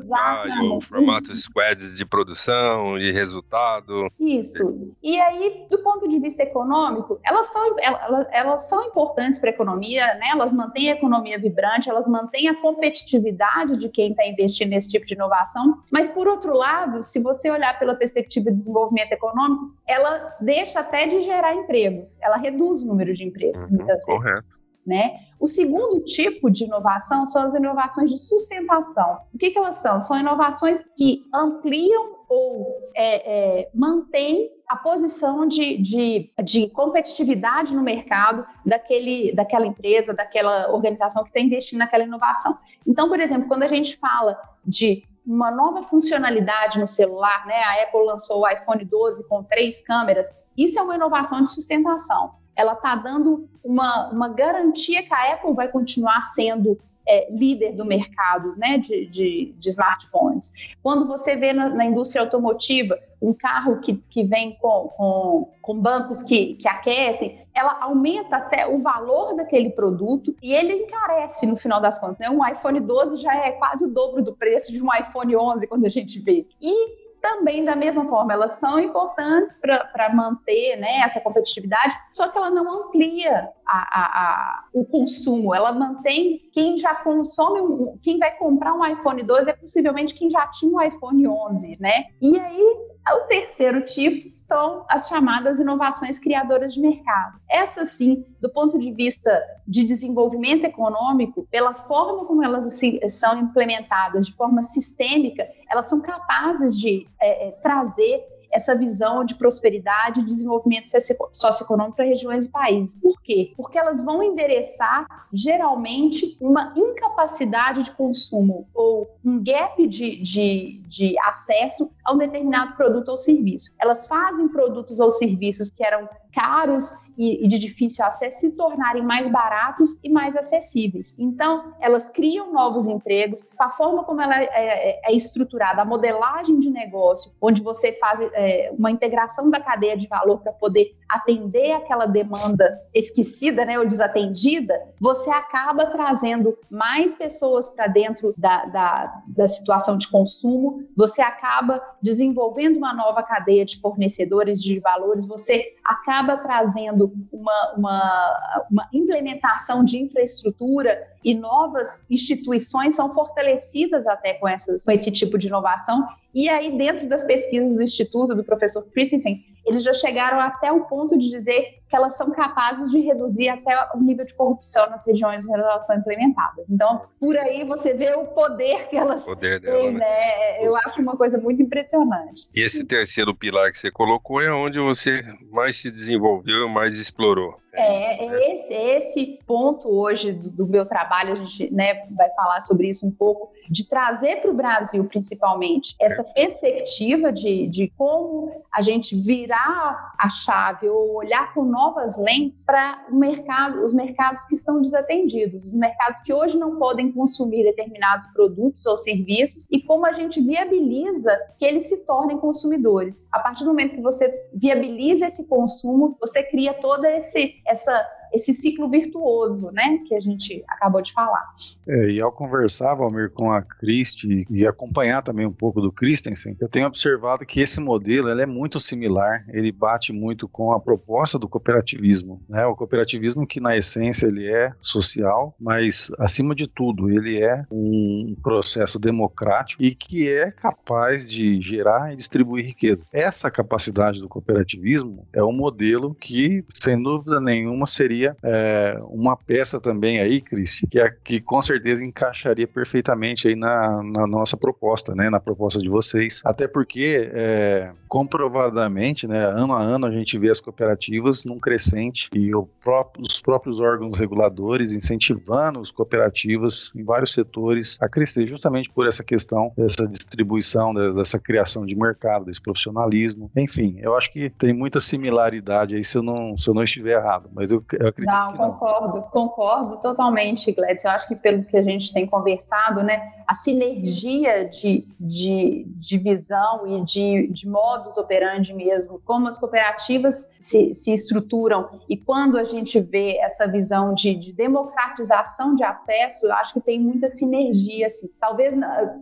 formatos 0.82 1.44
squads 1.44 1.96
de 1.96 2.04
produção, 2.04 2.98
de 2.98 3.10
resultado, 3.10 3.93
isso. 4.18 4.94
E 5.02 5.20
aí, 5.20 5.66
do 5.70 5.82
ponto 5.82 6.08
de 6.08 6.18
vista 6.18 6.42
econômico, 6.42 7.18
elas 7.24 7.46
são, 7.48 7.76
elas, 7.78 8.28
elas 8.32 8.62
são 8.68 8.84
importantes 8.84 9.38
para 9.38 9.50
a 9.50 9.52
economia, 9.52 10.06
né? 10.14 10.28
elas 10.32 10.52
mantêm 10.52 10.90
a 10.90 10.94
economia 10.94 11.38
vibrante, 11.38 11.88
elas 11.88 12.08
mantêm 12.08 12.48
a 12.48 12.60
competitividade 12.60 13.76
de 13.76 13.88
quem 13.88 14.10
está 14.10 14.26
investindo 14.26 14.70
nesse 14.70 14.90
tipo 14.90 15.06
de 15.06 15.14
inovação, 15.14 15.82
mas, 15.90 16.10
por 16.10 16.26
outro 16.26 16.54
lado, 16.54 17.02
se 17.02 17.22
você 17.22 17.50
olhar 17.50 17.78
pela 17.78 17.94
perspectiva 17.94 18.50
de 18.50 18.56
desenvolvimento 18.56 19.12
econômico, 19.12 19.74
ela 19.86 20.36
deixa 20.40 20.80
até 20.80 21.06
de 21.06 21.20
gerar 21.22 21.54
empregos, 21.54 22.18
ela 22.20 22.36
reduz 22.36 22.82
o 22.82 22.86
número 22.86 23.14
de 23.14 23.24
empregos, 23.24 23.68
uhum, 23.70 23.76
muitas 23.76 24.04
vezes. 24.04 24.04
Correto. 24.04 24.60
né? 24.86 25.18
O 25.38 25.46
segundo 25.46 26.02
tipo 26.04 26.50
de 26.50 26.64
inovação 26.64 27.26
são 27.26 27.42
as 27.42 27.54
inovações 27.54 28.10
de 28.10 28.18
sustentação. 28.18 29.18
O 29.34 29.38
que, 29.38 29.50
que 29.50 29.58
elas 29.58 29.76
são? 29.76 30.00
São 30.00 30.18
inovações 30.18 30.82
que 30.96 31.22
ampliam 31.34 32.13
ou 32.34 32.90
é, 32.96 33.60
é, 33.60 33.70
mantêm 33.72 34.50
a 34.68 34.76
posição 34.76 35.46
de, 35.46 35.78
de, 35.78 36.32
de, 36.42 36.68
competitividade 36.70 37.74
no 37.76 37.82
mercado 37.82 38.44
daquele, 38.66 39.32
daquela 39.32 39.66
empresa, 39.66 40.12
daquela 40.12 40.72
organização 40.72 41.22
que 41.22 41.30
está 41.30 41.38
investindo 41.38 41.78
naquela 41.78 42.02
inovação. 42.02 42.58
Então, 42.84 43.08
por 43.08 43.20
exemplo, 43.20 43.46
quando 43.46 43.62
a 43.62 43.68
gente 43.68 43.96
fala 43.96 44.36
de 44.66 45.04
uma 45.24 45.50
nova 45.50 45.82
funcionalidade 45.82 46.80
no 46.80 46.88
celular, 46.88 47.46
né? 47.46 47.62
A 47.62 47.82
Apple 47.84 48.04
lançou 48.04 48.42
o 48.42 48.48
iPhone 48.48 48.84
12 48.84 49.28
com 49.28 49.42
três 49.44 49.80
câmeras. 49.80 50.28
Isso 50.56 50.78
é 50.78 50.82
uma 50.82 50.96
inovação 50.96 51.40
de 51.40 51.50
sustentação. 51.50 52.34
Ela 52.56 52.72
está 52.72 52.96
dando 52.96 53.48
uma, 53.62 54.10
uma 54.10 54.28
garantia 54.28 55.02
que 55.02 55.14
a 55.14 55.34
Apple 55.34 55.54
vai 55.54 55.68
continuar 55.68 56.20
sendo 56.22 56.78
é, 57.06 57.30
líder 57.30 57.72
do 57.72 57.84
mercado 57.84 58.54
né, 58.56 58.78
de, 58.78 59.06
de, 59.06 59.54
de, 59.58 59.68
smartphones. 59.68 60.52
Quando 60.82 61.06
você 61.06 61.36
vê 61.36 61.52
na, 61.52 61.68
na, 61.68 61.84
indústria 61.84 62.22
automotiva 62.22 62.98
um 63.20 63.32
carro 63.32 63.80
que, 63.80 64.02
que 64.08 64.24
vem 64.24 64.56
com, 64.56 64.88
com, 64.96 65.50
com 65.60 65.78
bancos 65.78 66.22
que, 66.22 66.54
que 66.54 66.68
aquecem, 66.68 67.46
ela 67.54 67.78
aumenta 67.80 68.36
até 68.36 68.66
o 68.66 68.80
valor 68.82 69.34
daquele 69.34 69.70
produto 69.70 70.34
e 70.42 70.52
ele 70.52 70.72
encarece 70.72 71.46
no 71.46 71.56
final 71.56 71.80
das 71.80 71.98
contas. 71.98 72.18
Né? 72.18 72.30
Um 72.30 72.46
iPhone 72.46 72.80
12 72.80 73.16
já 73.16 73.34
é 73.34 73.52
quase 73.52 73.84
o 73.84 73.88
dobro 73.88 74.22
do 74.22 74.34
preço 74.34 74.72
de 74.72 74.82
um 74.82 74.88
iPhone 74.94 75.36
11 75.36 75.66
quando 75.66 75.86
a 75.86 75.90
gente 75.90 76.18
vê. 76.20 76.46
E 76.60 77.03
também 77.24 77.64
da 77.64 77.74
mesma 77.74 78.06
forma, 78.06 78.34
elas 78.34 78.52
são 78.52 78.78
importantes 78.78 79.58
para 79.58 80.12
manter 80.12 80.76
né, 80.76 80.98
essa 80.98 81.18
competitividade, 81.22 81.96
só 82.12 82.28
que 82.28 82.36
ela 82.36 82.50
não 82.50 82.82
amplia 82.82 83.48
a, 83.66 83.78
a, 83.78 84.04
a, 84.04 84.64
o 84.74 84.84
consumo, 84.84 85.54
ela 85.54 85.72
mantém 85.72 86.50
quem 86.52 86.76
já 86.76 86.94
consome, 86.96 87.62
um, 87.62 87.98
quem 88.02 88.18
vai 88.18 88.36
comprar 88.36 88.74
um 88.74 88.84
iPhone 88.84 89.22
12 89.22 89.50
é 89.50 89.54
possivelmente 89.54 90.12
quem 90.12 90.28
já 90.28 90.46
tinha 90.48 90.70
um 90.70 90.82
iPhone 90.82 91.26
11, 91.26 91.78
né? 91.80 92.04
E 92.20 92.38
aí, 92.38 92.76
o 93.12 93.20
terceiro 93.26 93.84
tipo 93.84 94.32
são 94.36 94.84
as 94.88 95.08
chamadas 95.08 95.58
inovações 95.58 96.18
criadoras 96.18 96.74
de 96.74 96.80
mercado. 96.80 97.38
Essas 97.48 97.90
sim, 97.90 98.24
do 98.40 98.52
ponto 98.52 98.78
de 98.78 98.92
vista 98.92 99.42
de 99.66 99.84
desenvolvimento 99.84 100.64
econômico, 100.64 101.46
pela 101.50 101.74
forma 101.74 102.26
como 102.26 102.42
elas 102.42 102.78
são 103.08 103.38
implementadas 103.38 104.26
de 104.26 104.34
forma 104.34 104.62
sistêmica, 104.64 105.48
elas 105.70 105.86
são 105.86 106.00
capazes 106.00 106.78
de 106.78 107.06
é, 107.20 107.48
é, 107.48 107.50
trazer 107.52 108.33
essa 108.54 108.76
visão 108.76 109.24
de 109.24 109.34
prosperidade 109.34 110.20
e 110.20 110.24
desenvolvimento 110.24 110.88
socioeconômico 111.32 111.96
para 111.96 112.04
regiões 112.04 112.44
e 112.44 112.48
países. 112.48 113.00
Por 113.00 113.20
quê? 113.20 113.52
Porque 113.56 113.76
elas 113.76 114.00
vão 114.02 114.22
endereçar, 114.22 115.06
geralmente, 115.32 116.38
uma 116.40 116.72
incapacidade 116.76 117.82
de 117.82 117.90
consumo 117.90 118.68
ou 118.72 119.10
um 119.24 119.42
gap 119.42 119.84
de, 119.88 120.22
de, 120.22 120.80
de 120.86 121.18
acesso 121.18 121.90
a 122.04 122.14
um 122.14 122.18
determinado 122.18 122.76
produto 122.76 123.08
ou 123.08 123.18
serviço. 123.18 123.72
Elas 123.80 124.06
fazem 124.06 124.46
produtos 124.48 125.00
ou 125.00 125.10
serviços 125.10 125.70
que 125.70 125.84
eram 125.84 126.08
caros 126.32 126.92
e, 127.16 127.44
e, 127.44 127.48
de 127.48 127.58
difícil 127.58 128.04
acesso 128.04 128.40
se 128.40 128.50
tornarem 128.50 129.02
mais 129.02 129.28
baratos 129.28 129.98
e 130.02 130.08
mais 130.08 130.36
acessíveis. 130.36 131.14
Então, 131.18 131.74
elas 131.80 132.08
criam 132.10 132.52
novos 132.52 132.86
empregos, 132.86 133.44
a 133.58 133.70
forma 133.70 134.04
como 134.04 134.20
ela 134.20 134.40
é, 134.40 134.48
é, 134.52 135.00
é 135.04 135.12
estruturada, 135.14 135.82
a 135.82 135.84
modelagem 135.84 136.58
de 136.58 136.70
negócio, 136.70 137.32
onde 137.40 137.62
você 137.62 137.92
faz 137.92 138.20
é, 138.32 138.72
uma 138.76 138.90
integração 138.90 139.50
da 139.50 139.60
cadeia 139.60 139.96
de 139.96 140.08
valor 140.08 140.40
para 140.40 140.52
poder 140.52 140.96
atender 141.14 141.72
aquela 141.72 142.06
demanda 142.06 142.80
esquecida 142.92 143.64
né, 143.64 143.78
ou 143.78 143.86
desatendida, 143.86 144.74
você 145.00 145.30
acaba 145.30 145.86
trazendo 145.86 146.58
mais 146.68 147.14
pessoas 147.14 147.68
para 147.68 147.86
dentro 147.86 148.34
da, 148.36 148.64
da, 148.66 149.22
da 149.28 149.46
situação 149.46 149.96
de 149.96 150.08
consumo, 150.08 150.84
você 150.96 151.22
acaba 151.22 151.80
desenvolvendo 152.02 152.76
uma 152.76 152.92
nova 152.92 153.22
cadeia 153.22 153.64
de 153.64 153.80
fornecedores 153.80 154.60
de 154.60 154.80
valores, 154.80 155.26
você 155.26 155.74
acaba 155.84 156.36
trazendo 156.36 157.12
uma, 157.32 157.74
uma, 157.76 158.66
uma 158.70 158.88
implementação 158.92 159.84
de 159.84 159.98
infraestrutura 159.98 161.00
e 161.22 161.34
novas 161.34 162.02
instituições 162.10 162.96
são 162.96 163.14
fortalecidas 163.14 164.06
até 164.06 164.34
com, 164.34 164.48
essas, 164.48 164.84
com 164.84 164.90
esse 164.90 165.12
tipo 165.12 165.38
de 165.38 165.46
inovação. 165.46 166.06
E 166.34 166.48
aí, 166.48 166.76
dentro 166.76 167.08
das 167.08 167.24
pesquisas 167.24 167.76
do 167.76 167.82
Instituto, 167.82 168.34
do 168.34 168.42
professor 168.42 168.84
Christensen, 168.90 169.53
eles 169.64 169.82
já 169.82 169.92
chegaram 169.92 170.40
até 170.40 170.70
o 170.72 170.84
ponto 170.84 171.16
de 171.18 171.30
dizer 171.30 171.82
que 171.94 171.96
elas 171.96 172.16
são 172.16 172.32
capazes 172.32 172.90
de 172.90 172.98
reduzir 172.98 173.48
até 173.48 173.70
o 173.94 174.00
nível 174.00 174.24
de 174.24 174.34
corrupção 174.34 174.90
nas 174.90 175.06
regiões 175.06 175.48
onde 175.48 175.60
elas 175.60 175.86
são 175.86 175.96
implementadas. 175.96 176.68
Então, 176.68 177.02
por 177.20 177.36
aí 177.36 177.64
você 177.64 177.94
vê 177.94 178.12
o 178.16 178.26
poder 178.26 178.88
que 178.88 178.96
elas 178.96 179.22
poder 179.22 179.60
dela, 179.60 179.76
têm, 179.76 179.92
né? 179.92 180.00
né? 180.00 180.66
Eu 180.66 180.74
acho 180.74 181.00
uma 181.00 181.16
coisa 181.16 181.38
muito 181.38 181.62
impressionante. 181.62 182.48
E 182.52 182.62
esse 182.62 182.82
terceiro 182.84 183.32
pilar 183.32 183.70
que 183.70 183.78
você 183.78 183.92
colocou 183.92 184.42
é 184.42 184.52
onde 184.52 184.80
você 184.80 185.22
mais 185.52 185.76
se 185.76 185.88
desenvolveu, 185.88 186.68
mais 186.68 186.98
explorou. 186.98 187.62
É, 187.76 188.24
é 188.24 188.54
esse, 188.54 188.72
esse 188.72 189.40
ponto 189.46 189.88
hoje 189.88 190.32
do, 190.32 190.48
do, 190.50 190.66
meu 190.66 190.86
trabalho, 190.86 191.32
a 191.32 191.36
gente 191.36 191.72
né, 191.72 192.06
vai 192.10 192.30
falar 192.30 192.60
sobre 192.60 192.88
isso 192.88 193.06
um 193.06 193.10
pouco, 193.10 193.52
de 193.68 193.88
trazer 193.88 194.40
para 194.40 194.50
o 194.50 194.54
Brasil, 194.54 195.04
principalmente, 195.04 195.96
essa 196.00 196.22
perspectiva 196.22 197.32
de, 197.32 197.66
de 197.66 197.92
como 197.96 198.62
a 198.72 198.80
gente 198.80 199.16
virar 199.16 200.14
a 200.16 200.28
chave 200.28 200.88
ou 200.88 201.16
olhar 201.16 201.52
com 201.52 201.64
novas 201.84 202.16
lentes 202.16 202.64
para 202.64 203.06
mercado, 203.10 203.84
os 203.84 203.92
mercados 203.92 204.44
que 204.46 204.54
estão 204.54 204.80
desatendidos, 204.80 205.66
os 205.66 205.74
mercados 205.74 206.22
que 206.22 206.32
hoje 206.32 206.58
não 206.58 206.76
podem 206.76 207.12
consumir 207.12 207.62
determinados 207.64 208.26
produtos 208.28 208.86
ou 208.86 208.96
serviços 208.96 209.66
e 209.70 209.82
como 209.82 210.06
a 210.06 210.12
gente 210.12 210.40
viabiliza 210.40 211.30
que 211.58 211.64
eles 211.64 211.88
se 211.88 211.98
tornem 211.98 212.38
consumidores. 212.38 213.26
A 213.30 213.38
partir 213.40 213.64
do 213.64 213.70
momento 213.70 213.96
que 213.96 214.02
você 214.02 214.32
viabiliza 214.54 215.26
esse 215.26 215.46
consumo, 215.46 216.16
você 216.20 216.42
cria 216.42 216.72
todo 216.74 217.04
esse 217.04 217.62
essa 217.66 218.06
esse 218.34 218.52
ciclo 218.52 218.90
virtuoso, 218.90 219.70
né, 219.70 219.98
que 220.06 220.14
a 220.14 220.20
gente 220.20 220.62
acabou 220.68 221.00
de 221.00 221.12
falar. 221.12 221.44
É, 221.86 222.10
e 222.10 222.20
ao 222.20 222.32
conversar, 222.32 222.94
Valmir, 222.94 223.30
com 223.30 223.50
a 223.50 223.62
Christie 223.62 224.46
e 224.50 224.66
acompanhar 224.66 225.22
também 225.22 225.46
um 225.46 225.52
pouco 225.52 225.80
do 225.80 225.92
Christensen, 225.92 226.56
eu 226.60 226.68
tenho 226.68 226.86
observado 226.86 227.46
que 227.46 227.60
esse 227.60 227.80
modelo 227.80 228.28
é 228.28 228.46
muito 228.46 228.80
similar, 228.80 229.44
ele 229.48 229.70
bate 229.70 230.12
muito 230.12 230.48
com 230.48 230.72
a 230.72 230.80
proposta 230.80 231.38
do 231.38 231.48
cooperativismo, 231.48 232.42
né, 232.48 232.66
o 232.66 232.74
cooperativismo 232.74 233.46
que 233.46 233.60
na 233.60 233.76
essência 233.76 234.26
ele 234.26 234.46
é 234.46 234.72
social, 234.80 235.54
mas 235.60 236.10
acima 236.18 236.54
de 236.54 236.66
tudo 236.66 237.10
ele 237.10 237.40
é 237.40 237.64
um 237.70 238.36
processo 238.42 238.98
democrático 238.98 239.82
e 239.82 239.94
que 239.94 240.28
é 240.28 240.50
capaz 240.50 241.30
de 241.30 241.60
gerar 241.60 242.12
e 242.12 242.16
distribuir 242.16 242.66
riqueza. 242.66 243.04
Essa 243.12 243.50
capacidade 243.50 244.20
do 244.20 244.28
cooperativismo 244.28 245.26
é 245.32 245.42
um 245.42 245.52
modelo 245.52 246.14
que, 246.14 246.64
sem 246.68 247.00
dúvida 247.00 247.40
nenhuma, 247.40 247.86
seria 247.86 248.23
seria 248.24 248.36
é, 248.42 248.98
uma 249.08 249.36
peça 249.36 249.80
também 249.80 250.20
aí, 250.20 250.40
Cris, 250.40 250.80
que, 250.88 250.98
é, 250.98 251.10
que 251.10 251.40
com 251.40 251.60
certeza 251.60 252.04
encaixaria 252.04 252.66
perfeitamente 252.66 253.48
aí 253.48 253.54
na, 253.54 254.02
na, 254.02 254.26
nossa 254.26 254.56
proposta, 254.56 255.14
né, 255.14 255.28
na 255.28 255.40
proposta 255.40 255.78
de 255.80 255.88
vocês. 255.88 256.40
Até 256.44 256.66
porque, 256.66 257.30
é, 257.32 257.90
comprovadamente, 258.08 259.26
né, 259.26 259.44
ano 259.44 259.74
a 259.74 259.82
ano 259.82 260.06
a 260.06 260.10
gente 260.10 260.38
vê 260.38 260.50
as 260.50 260.60
cooperativas 260.60 261.44
num 261.44 261.58
crescente 261.58 262.30
e 262.34 262.50
próprio, 262.82 263.24
os 263.28 263.40
próprios 263.40 263.80
órgãos 263.80 264.16
reguladores 264.16 264.92
incentivando 264.92 265.80
as 265.80 265.90
cooperativas 265.90 266.90
em 266.94 267.02
vários 267.02 267.32
setores 267.32 267.98
a 268.00 268.08
crescer, 268.08 268.46
justamente 268.46 268.88
por 268.90 269.06
essa 269.06 269.24
questão 269.24 269.72
dessa 269.76 270.06
distribuição, 270.06 270.94
dessa 270.94 271.38
criação 271.38 271.84
de 271.84 271.96
mercado, 271.96 272.44
desse 272.44 272.60
profissionalismo. 272.60 273.50
Enfim, 273.56 273.96
eu 273.98 274.14
acho 274.14 274.32
que 274.32 274.48
tem 274.48 274.72
muita 274.72 275.00
similaridade 275.00 275.96
aí 275.96 276.04
se 276.04 276.16
eu 276.16 276.22
não, 276.22 276.56
se 276.56 276.68
eu 276.68 276.74
não 276.74 276.82
estiver 276.82 277.18
errado, 277.18 277.50
mas 277.52 277.72
eu, 277.72 277.84
eu 277.98 278.13
acredito 278.14 278.26
não, 278.26 278.52
que 278.52 278.58
não. 278.58 278.70
Concordo, 278.72 279.22
concordo 279.30 279.96
totalmente, 279.98 280.72
Gladys. 280.72 281.04
Eu 281.04 281.10
acho 281.10 281.28
que 281.28 281.36
pelo 281.36 281.64
que 281.64 281.76
a 281.76 281.82
gente 281.82 282.12
tem 282.12 282.26
conversado, 282.26 283.02
né, 283.02 283.32
a 283.46 283.54
sinergia 283.54 284.68
de, 284.68 285.06
de, 285.18 285.84
de 285.96 286.18
visão 286.18 286.86
e 286.86 287.04
de, 287.04 287.48
de 287.48 287.68
modus 287.68 288.16
operandi 288.16 288.72
mesmo, 288.72 289.20
como 289.24 289.48
as 289.48 289.58
cooperativas 289.58 290.48
se, 290.58 290.94
se 290.94 291.12
estruturam 291.12 292.00
e 292.08 292.16
quando 292.16 292.56
a 292.56 292.64
gente 292.64 293.00
vê 293.00 293.36
essa 293.38 293.66
visão 293.66 294.14
de, 294.14 294.34
de 294.34 294.52
democratização 294.52 295.74
de 295.74 295.84
acesso, 295.84 296.46
eu 296.46 296.52
acho 296.54 296.72
que 296.72 296.80
tem 296.80 297.00
muita 297.00 297.28
sinergia, 297.28 298.06
assim. 298.06 298.28
Talvez, 298.40 298.74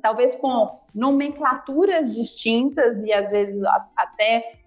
talvez 0.03 0.35
com 0.35 0.82
nomenclaturas 0.95 2.15
distintas 2.15 3.03
e 3.05 3.13
às 3.13 3.31
vezes 3.31 3.61
até 3.97 4.61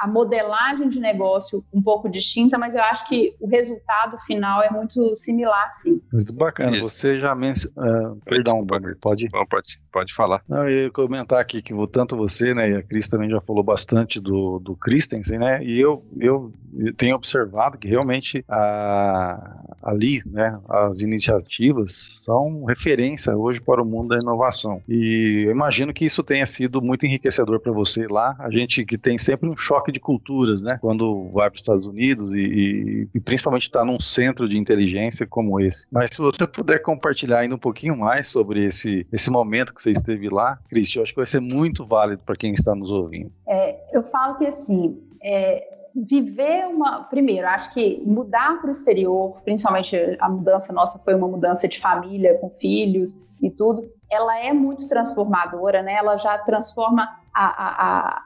a, 0.00 0.06
modelagem 0.06 0.88
de 0.88 1.00
negócio 1.00 1.64
um 1.72 1.82
pouco 1.82 2.08
distinta, 2.08 2.58
mas 2.58 2.74
eu 2.74 2.82
acho 2.82 3.06
que 3.08 3.34
o 3.40 3.46
resultado 3.46 4.18
final 4.20 4.62
é 4.62 4.70
muito 4.70 5.14
similar, 5.16 5.72
sim. 5.74 6.00
Muito 6.12 6.34
bacana. 6.34 6.76
Isso. 6.76 6.88
Você 6.88 7.18
já 7.18 7.34
mencionou. 7.34 8.12
Uh, 8.12 8.16
perdão, 8.24 8.66
pode, 8.66 8.94
pode, 8.96 9.28
pode, 9.28 9.80
pode 9.92 10.14
falar. 10.14 10.42
Não, 10.48 10.68
eu 10.68 10.84
ia 10.84 10.90
comentar 10.90 11.40
aqui 11.40 11.62
que 11.62 11.74
tanto 11.88 12.16
você, 12.16 12.54
né, 12.54 12.70
e 12.70 12.76
a 12.76 12.82
Cris 12.82 13.08
também 13.08 13.30
já 13.30 13.40
falou 13.40 13.62
bastante 13.62 14.20
do, 14.20 14.58
do 14.58 14.76
Christensen, 14.76 15.38
né, 15.38 15.62
e 15.62 15.78
eu, 15.78 16.04
eu 16.18 16.52
tenho 16.96 17.16
observado 17.16 17.78
que 17.78 17.88
realmente 17.88 18.44
a, 18.48 19.62
ali, 19.82 20.22
né, 20.26 20.58
as 20.68 21.00
iniciativas 21.00 22.20
são 22.22 22.64
referência 22.64 23.36
hoje 23.36 23.60
para 23.60 23.82
o 23.82 23.86
mundo 23.86 24.08
da 24.08 24.16
inovação. 24.16 24.82
E 24.88 25.17
eu 25.44 25.50
imagino 25.50 25.92
que 25.92 26.04
isso 26.04 26.22
tenha 26.22 26.46
sido 26.46 26.80
muito 26.82 27.06
enriquecedor 27.06 27.60
para 27.60 27.72
você 27.72 28.06
lá. 28.08 28.36
A 28.38 28.50
gente 28.50 28.84
que 28.84 28.98
tem 28.98 29.18
sempre 29.18 29.48
um 29.48 29.56
choque 29.56 29.92
de 29.92 30.00
culturas, 30.00 30.62
né? 30.62 30.78
Quando 30.80 31.30
vai 31.30 31.50
para 31.50 31.56
os 31.56 31.62
Estados 31.62 31.86
Unidos 31.86 32.34
e, 32.34 32.38
e, 32.38 33.08
e 33.14 33.20
principalmente 33.20 33.62
está 33.64 33.84
num 33.84 34.00
centro 34.00 34.48
de 34.48 34.58
inteligência 34.58 35.26
como 35.26 35.60
esse. 35.60 35.86
Mas 35.90 36.10
se 36.10 36.18
você 36.18 36.46
puder 36.46 36.80
compartilhar 36.80 37.40
ainda 37.40 37.54
um 37.54 37.58
pouquinho 37.58 37.96
mais 37.96 38.28
sobre 38.28 38.64
esse, 38.64 39.06
esse 39.12 39.30
momento 39.30 39.74
que 39.74 39.82
você 39.82 39.92
esteve 39.92 40.28
lá, 40.28 40.58
Cristian, 40.68 41.00
eu 41.00 41.02
acho 41.04 41.12
que 41.12 41.18
vai 41.18 41.26
ser 41.26 41.40
muito 41.40 41.84
válido 41.84 42.22
para 42.24 42.36
quem 42.36 42.52
está 42.52 42.74
nos 42.74 42.90
ouvindo. 42.90 43.32
É, 43.46 43.96
eu 43.96 44.02
falo 44.02 44.36
que 44.36 44.46
assim, 44.46 45.00
é, 45.22 45.78
viver 45.94 46.66
uma. 46.66 47.04
Primeiro, 47.04 47.46
acho 47.46 47.72
que 47.72 48.02
mudar 48.04 48.60
para 48.60 48.68
o 48.68 48.72
exterior, 48.72 49.40
principalmente 49.44 49.96
a 50.20 50.28
mudança 50.28 50.72
nossa 50.72 50.98
foi 50.98 51.14
uma 51.14 51.28
mudança 51.28 51.66
de 51.66 51.78
família, 51.78 52.34
com 52.38 52.50
filhos 52.50 53.16
e 53.40 53.50
tudo, 53.50 53.90
ela 54.10 54.38
é 54.38 54.52
muito 54.52 54.88
transformadora, 54.88 55.82
né? 55.82 55.94
Ela 55.94 56.16
já 56.16 56.36
transforma 56.38 57.08
a, 57.34 57.46
a, 57.46 58.22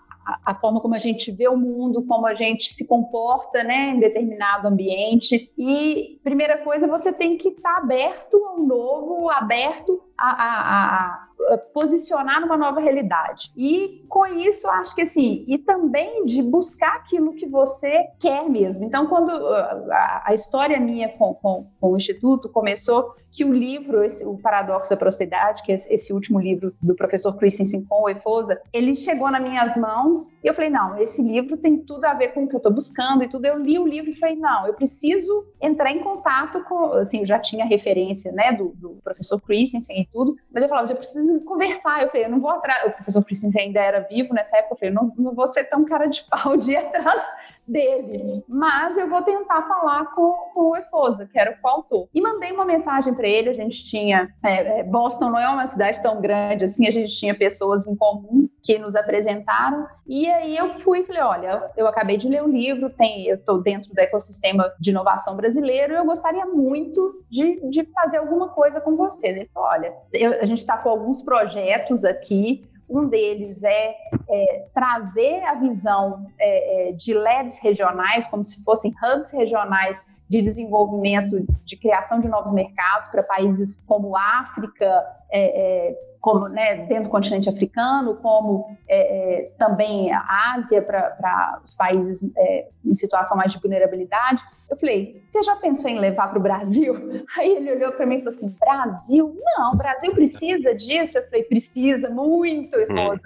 a, 0.47 0.55
forma 0.55 0.81
como 0.81 0.95
a 0.95 0.99
gente 0.99 1.31
vê 1.31 1.49
o 1.49 1.57
mundo, 1.57 2.05
como 2.07 2.27
a 2.27 2.35
gente 2.35 2.73
se 2.73 2.87
comporta 2.87 3.63
né, 3.63 3.91
em 3.91 4.01
determinado 4.01 4.69
ambiente. 4.69 5.53
E, 5.59 6.21
primeira 6.23 6.59
coisa, 6.59 6.87
você 6.87 7.13
tem 7.13 7.37
que 7.37 7.49
estar 7.49 7.75
tá 7.75 7.79
aberto 7.79 8.37
ao 8.45 8.59
novo, 8.61 9.29
aberto 9.31 10.03
a, 10.19 10.31
a, 10.31 11.29
a, 11.55 11.59
posicionar 11.75 12.41
numa 12.41 12.57
nova 12.57 12.81
realidade. 12.81 13.53
E 13.57 14.05
com 14.09 14.27
isso, 14.27 14.69
acho 14.69 14.95
que 14.95 15.03
assim, 15.03 15.45
e 15.49 15.59
também 15.59 16.25
de 16.25 16.43
buscar 16.43 16.97
aquilo 16.97 17.35
que 17.35 17.47
você 17.47 18.07
quer 18.19 18.49
mesmo. 18.49 18.85
Então, 18.85 19.07
quando 19.07 19.31
a, 19.31 20.23
a 20.27 20.35
história 20.35 20.79
minha 20.79 21.09
com, 21.09 21.35
com, 21.35 21.67
com, 21.81 21.93
o 21.93 21.97
Instituto 21.97 22.49
começou, 22.49 23.15
que 23.31 23.45
o 23.45 23.53
livro, 23.53 24.03
esse, 24.03 24.25
o 24.27 24.37
Paradoxo 24.37 24.91
da 24.91 24.97
Prosperidade, 24.97 25.63
que 25.63 25.73
é 25.73 25.75
esse 25.75 26.13
último 26.13 26.39
livro 26.39 26.75
do 26.83 26.95
professor 26.95 27.35
Christensen 27.37 27.83
com 27.85 28.03
o 28.03 28.09
Efosa, 28.09 28.61
ele 28.73 28.95
chegou 28.95 29.31
nas 29.31 29.43
minhas 29.43 29.75
mãos 29.75 30.31
e 30.45 30.47
eu 30.47 30.55
falei, 30.55 30.69
não, 30.69 30.99
esse 30.99 31.23
livro 31.23 31.57
tem 31.57 31.79
tudo 31.79 32.05
a 32.05 32.13
ver 32.13 32.35
com 32.35 32.45
o 32.45 32.49
que 32.49 32.55
eu 32.55 32.59
estou 32.59 32.73
buscando 32.73 33.25
e 33.25 33.29
tudo. 33.29 33.47
Eu 33.47 33.59
li 33.59 33.79
o 33.79 33.87
livro 33.87 34.11
e 34.11 34.15
falei, 34.15 34.37
não, 34.37 34.67
eu 34.67 34.75
preciso 34.75 35.47
entrar 35.61 35.91
em 35.91 36.01
contato 36.01 36.63
com, 36.65 36.93
assim, 36.93 37.21
eu 37.21 37.27
já 37.27 37.39
tinha 37.39 37.65
referência, 37.65 38.31
né, 38.33 38.53
do, 38.53 38.75
do 38.77 38.99
professor 39.03 39.41
Christensen 39.41 40.02
e 40.03 40.07
tudo, 40.07 40.37
mas 40.53 40.63
eu 40.63 40.69
falava, 40.69 40.91
eu 40.91 40.97
preciso 40.97 41.41
conversar. 41.41 42.03
Eu 42.03 42.09
falei, 42.09 42.27
eu 42.27 42.31
não 42.31 42.41
vou 42.41 42.51
atrás. 42.51 42.85
O 42.85 42.93
professor 42.93 43.25
Christensen 43.25 43.63
ainda 43.63 43.81
era 43.81 44.01
vivo 44.01 44.35
nessa 44.35 44.57
época. 44.57 44.75
Eu 44.75 44.79
falei, 44.79 44.95
não, 44.95 45.13
não 45.17 45.35
vou 45.35 45.47
ser 45.47 45.65
tão 45.65 45.85
cara 45.85 46.07
de 46.07 46.25
pau 46.25 46.57
de 46.57 46.73
ir 46.73 46.77
atrás 46.77 47.23
dele, 47.67 48.45
mas 48.49 48.97
eu 48.97 49.09
vou 49.09 49.23
tentar 49.23 49.63
falar 49.63 50.07
com, 50.15 50.33
com 50.53 50.71
o 50.71 50.77
Efosa, 50.77 51.29
que 51.31 51.39
era 51.39 51.59
o 51.63 51.69
autor. 51.69 52.09
E 52.13 52.21
mandei 52.21 52.53
uma 52.53 52.65
mensagem 52.65 53.15
para 53.15 53.29
ele. 53.29 53.49
A 53.49 53.55
gente 53.55 53.85
tinha. 53.85 54.29
É, 54.43 54.81
é, 54.81 54.83
Boston 54.83 55.31
não 55.31 55.39
é 55.39 55.49
uma 55.49 55.67
cidade 55.67 56.03
tão 56.03 56.21
grande 56.21 56.65
assim, 56.65 56.87
a 56.87 56.91
gente 56.91 57.17
tinha 57.17 57.35
pessoas 57.35 57.87
em 57.87 57.95
comum 57.95 58.49
que 58.63 58.79
nos 58.79 58.95
apresentaram. 58.95 59.87
E 60.07 60.29
aí 60.29 60.57
eu 60.57 60.81
fui 60.81 61.01
e 61.01 61.05
falei: 61.05 61.23
olha, 61.23 61.71
eu 61.77 61.87
acabei 61.87 62.17
de 62.17 62.29
ler 62.29 62.43
o 62.43 62.49
livro, 62.49 62.91
tem, 62.91 63.27
eu 63.27 63.37
estou 63.37 63.63
dentro 63.63 63.93
do 63.95 63.99
ecossistema 63.99 64.73
de 64.79 64.91
inovação 64.91 65.37
brasileiro, 65.37 65.95
eu 65.95 66.05
gostaria 66.05 66.47
muito 66.47 67.25
de, 67.31 67.61
de 67.71 67.85
fazer 67.85 68.19
alguma 68.19 68.49
coisa 68.49 68.81
com 68.81 68.97
vocês. 68.97 69.37
Ele 69.37 69.51
falou: 69.53 69.69
olha, 69.69 69.95
eu, 70.13 70.41
a 70.41 70.45
gente 70.45 70.59
está 70.59 70.77
com 70.77 70.89
alguns 70.89 71.23
projetos 71.23 72.05
aqui 72.05 72.69
um 72.93 73.09
deles 73.09 73.63
é, 73.63 73.97
é 74.29 74.67
trazer 74.75 75.43
a 75.45 75.55
visão 75.55 76.27
é, 76.39 76.91
é, 76.91 76.93
de 76.93 77.15
labs 77.15 77.59
regionais, 77.61 78.27
como 78.27 78.45
se 78.45 78.63
fossem 78.63 78.93
hubs 79.03 79.31
regionais 79.33 80.03
de 80.29 80.41
desenvolvimento, 80.41 81.45
de 81.65 81.77
criação 81.77 82.21
de 82.21 82.29
novos 82.29 82.53
mercados 82.53 83.09
para 83.09 83.23
países 83.23 83.79
como 83.87 84.17
África, 84.17 85.05
é, 85.31 85.91
é, 85.91 86.13
como 86.23 86.49
né, 86.49 86.87
dentro 86.87 87.05
do 87.05 87.11
continente 87.11 87.49
africano, 87.49 88.15
como 88.17 88.77
é, 88.89 89.41
é, 89.41 89.53
também 89.59 90.13
a 90.13 90.55
Ásia 90.57 90.81
para 90.81 91.61
os 91.65 91.75
países 91.75 92.23
é, 92.37 92.69
em 92.85 92.95
situação 92.95 93.37
mais 93.37 93.53
de 93.53 93.59
vulnerabilidade. 93.59 94.43
Eu 94.73 94.79
falei, 94.79 95.23
você 95.31 95.43
já 95.43 95.55
pensou 95.57 95.91
em 95.91 95.99
levar 95.99 96.29
para 96.29 96.39
o 96.39 96.43
Brasil? 96.43 96.95
Aí 97.37 97.57
ele 97.57 97.73
olhou 97.73 97.93
para 97.93 98.07
mim 98.07 98.15
e 98.15 98.19
falou 98.21 98.31
assim, 98.31 98.57
Brasil? 98.59 99.39
Não, 99.59 99.77
Brasil 99.77 100.15
precisa 100.15 100.75
disso? 100.75 101.19
Eu 101.19 101.25
falei, 101.25 101.45
precisa 101.45 102.09
muito, 102.09 102.75
irmã. 102.79 103.13
Hum. 103.13 103.19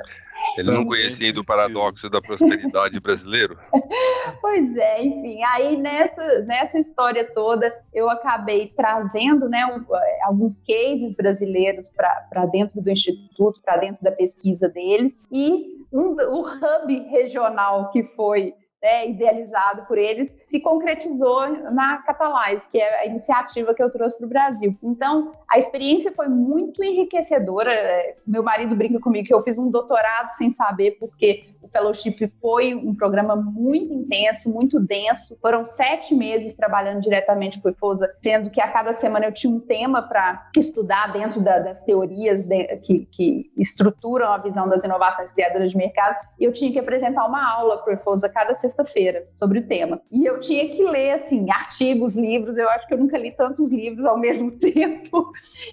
Ele 0.59 0.71
não 0.71 0.85
conhecia 0.85 1.33
do 1.33 1.45
paradoxo 1.45 2.11
da 2.11 2.21
prosperidade 2.21 2.99
brasileiro? 2.99 3.57
Pois 4.41 4.77
é, 4.77 5.05
enfim. 5.05 5.41
Aí 5.45 5.77
nessa, 5.77 6.41
nessa 6.41 6.79
história 6.79 7.33
toda 7.33 7.73
eu 7.95 8.11
acabei 8.11 8.73
trazendo 8.77 9.49
né, 9.49 9.65
um, 9.67 9.85
alguns 10.25 10.61
cases 10.61 11.15
brasileiros 11.15 11.91
para 11.91 12.45
dentro 12.47 12.81
do 12.81 12.91
instituto, 12.91 13.61
para 13.65 13.77
dentro 13.77 14.03
da 14.03 14.11
pesquisa 14.11 14.69
deles, 14.69 15.17
e 15.31 15.85
um, 15.93 16.17
o 16.17 16.41
hub 16.41 17.09
regional 17.09 17.91
que 17.93 18.03
foi 18.17 18.53
né, 18.87 19.09
idealizado 19.09 19.85
por 19.87 19.99
eles, 19.99 20.37
se 20.45 20.61
concretizou 20.61 21.49
na 21.73 21.99
Catalyze, 22.03 22.69
que 22.71 22.79
é 22.79 23.01
a 23.01 23.07
iniciativa 23.07 23.75
que 23.75 23.83
eu 23.83 23.91
trouxe 23.91 24.17
para 24.17 24.27
o 24.27 24.29
Brasil. 24.29 24.79
Então, 24.81 25.33
a 25.51 25.59
experiência 25.59 26.13
foi 26.13 26.29
muito 26.29 26.85
enriquecedora. 26.85 27.73
Meu 28.25 28.45
marido 28.45 28.77
brinca 28.77 29.01
comigo 29.01 29.27
que 29.27 29.35
eu 29.35 29.43
fiz 29.43 29.59
um 29.59 29.73
doutorado 29.73 30.31
sem 30.31 30.51
saber, 30.51 30.93
porque 31.01 31.56
o 31.67 31.69
fellowship 31.69 32.33
foi 32.41 32.75
um 32.75 32.95
programa 32.95 33.35
muito 33.37 33.93
intenso, 33.93 34.53
muito 34.53 34.79
denso. 34.79 35.37
Foram 35.43 35.65
sete 35.65 36.15
meses 36.15 36.55
trabalhando 36.55 37.01
diretamente 37.01 37.61
com 37.61 37.69
o 37.69 37.73
IFOSA, 37.73 38.09
sendo 38.23 38.51
que 38.51 38.61
a 38.61 38.71
cada 38.71 38.95
semana 38.95 39.27
eu 39.27 39.33
tinha 39.33 39.53
um 39.53 39.61
tema 39.61 40.03
para 40.03 40.49
estudar 40.57 41.13
dentro 41.13 41.41
da, 41.41 41.59
das 41.59 41.83
teorias 41.83 42.47
de, 42.47 42.77
que, 42.79 43.07
que, 43.07 43.53
estruturam 43.57 44.29
a 44.29 44.39
visão 44.39 44.69
das 44.69 44.85
inovações 44.85 45.33
criadoras 45.33 45.73
de 45.73 45.77
mercado. 45.77 46.17
E 46.39 46.45
eu 46.45 46.53
tinha 46.53 46.73
que 46.73 46.79
apresentar 46.79 47.27
uma 47.27 47.53
aula 47.53 47.79
para 47.79 47.95
o 47.95 47.97
IFOSA 47.97 48.29
cada 48.29 48.55
sexta-feira 48.55 49.27
sobre 49.37 49.59
o 49.59 49.67
tema. 49.67 50.01
E 50.11 50.25
eu 50.25 50.39
tinha 50.39 50.69
que 50.69 50.85
ler, 50.85 51.13
assim, 51.13 51.51
artigos, 51.51 52.17
livros. 52.17 52.57
Eu 52.57 52.69
acho 52.71 52.87
que 52.87 52.95
eu 52.95 52.99
nunca 52.99 53.19
li 53.19 53.33
tantos 53.33 53.71
livros 53.71 54.07
ao 54.07 54.19
mesmo 54.19 54.53
tempo. 54.53 55.33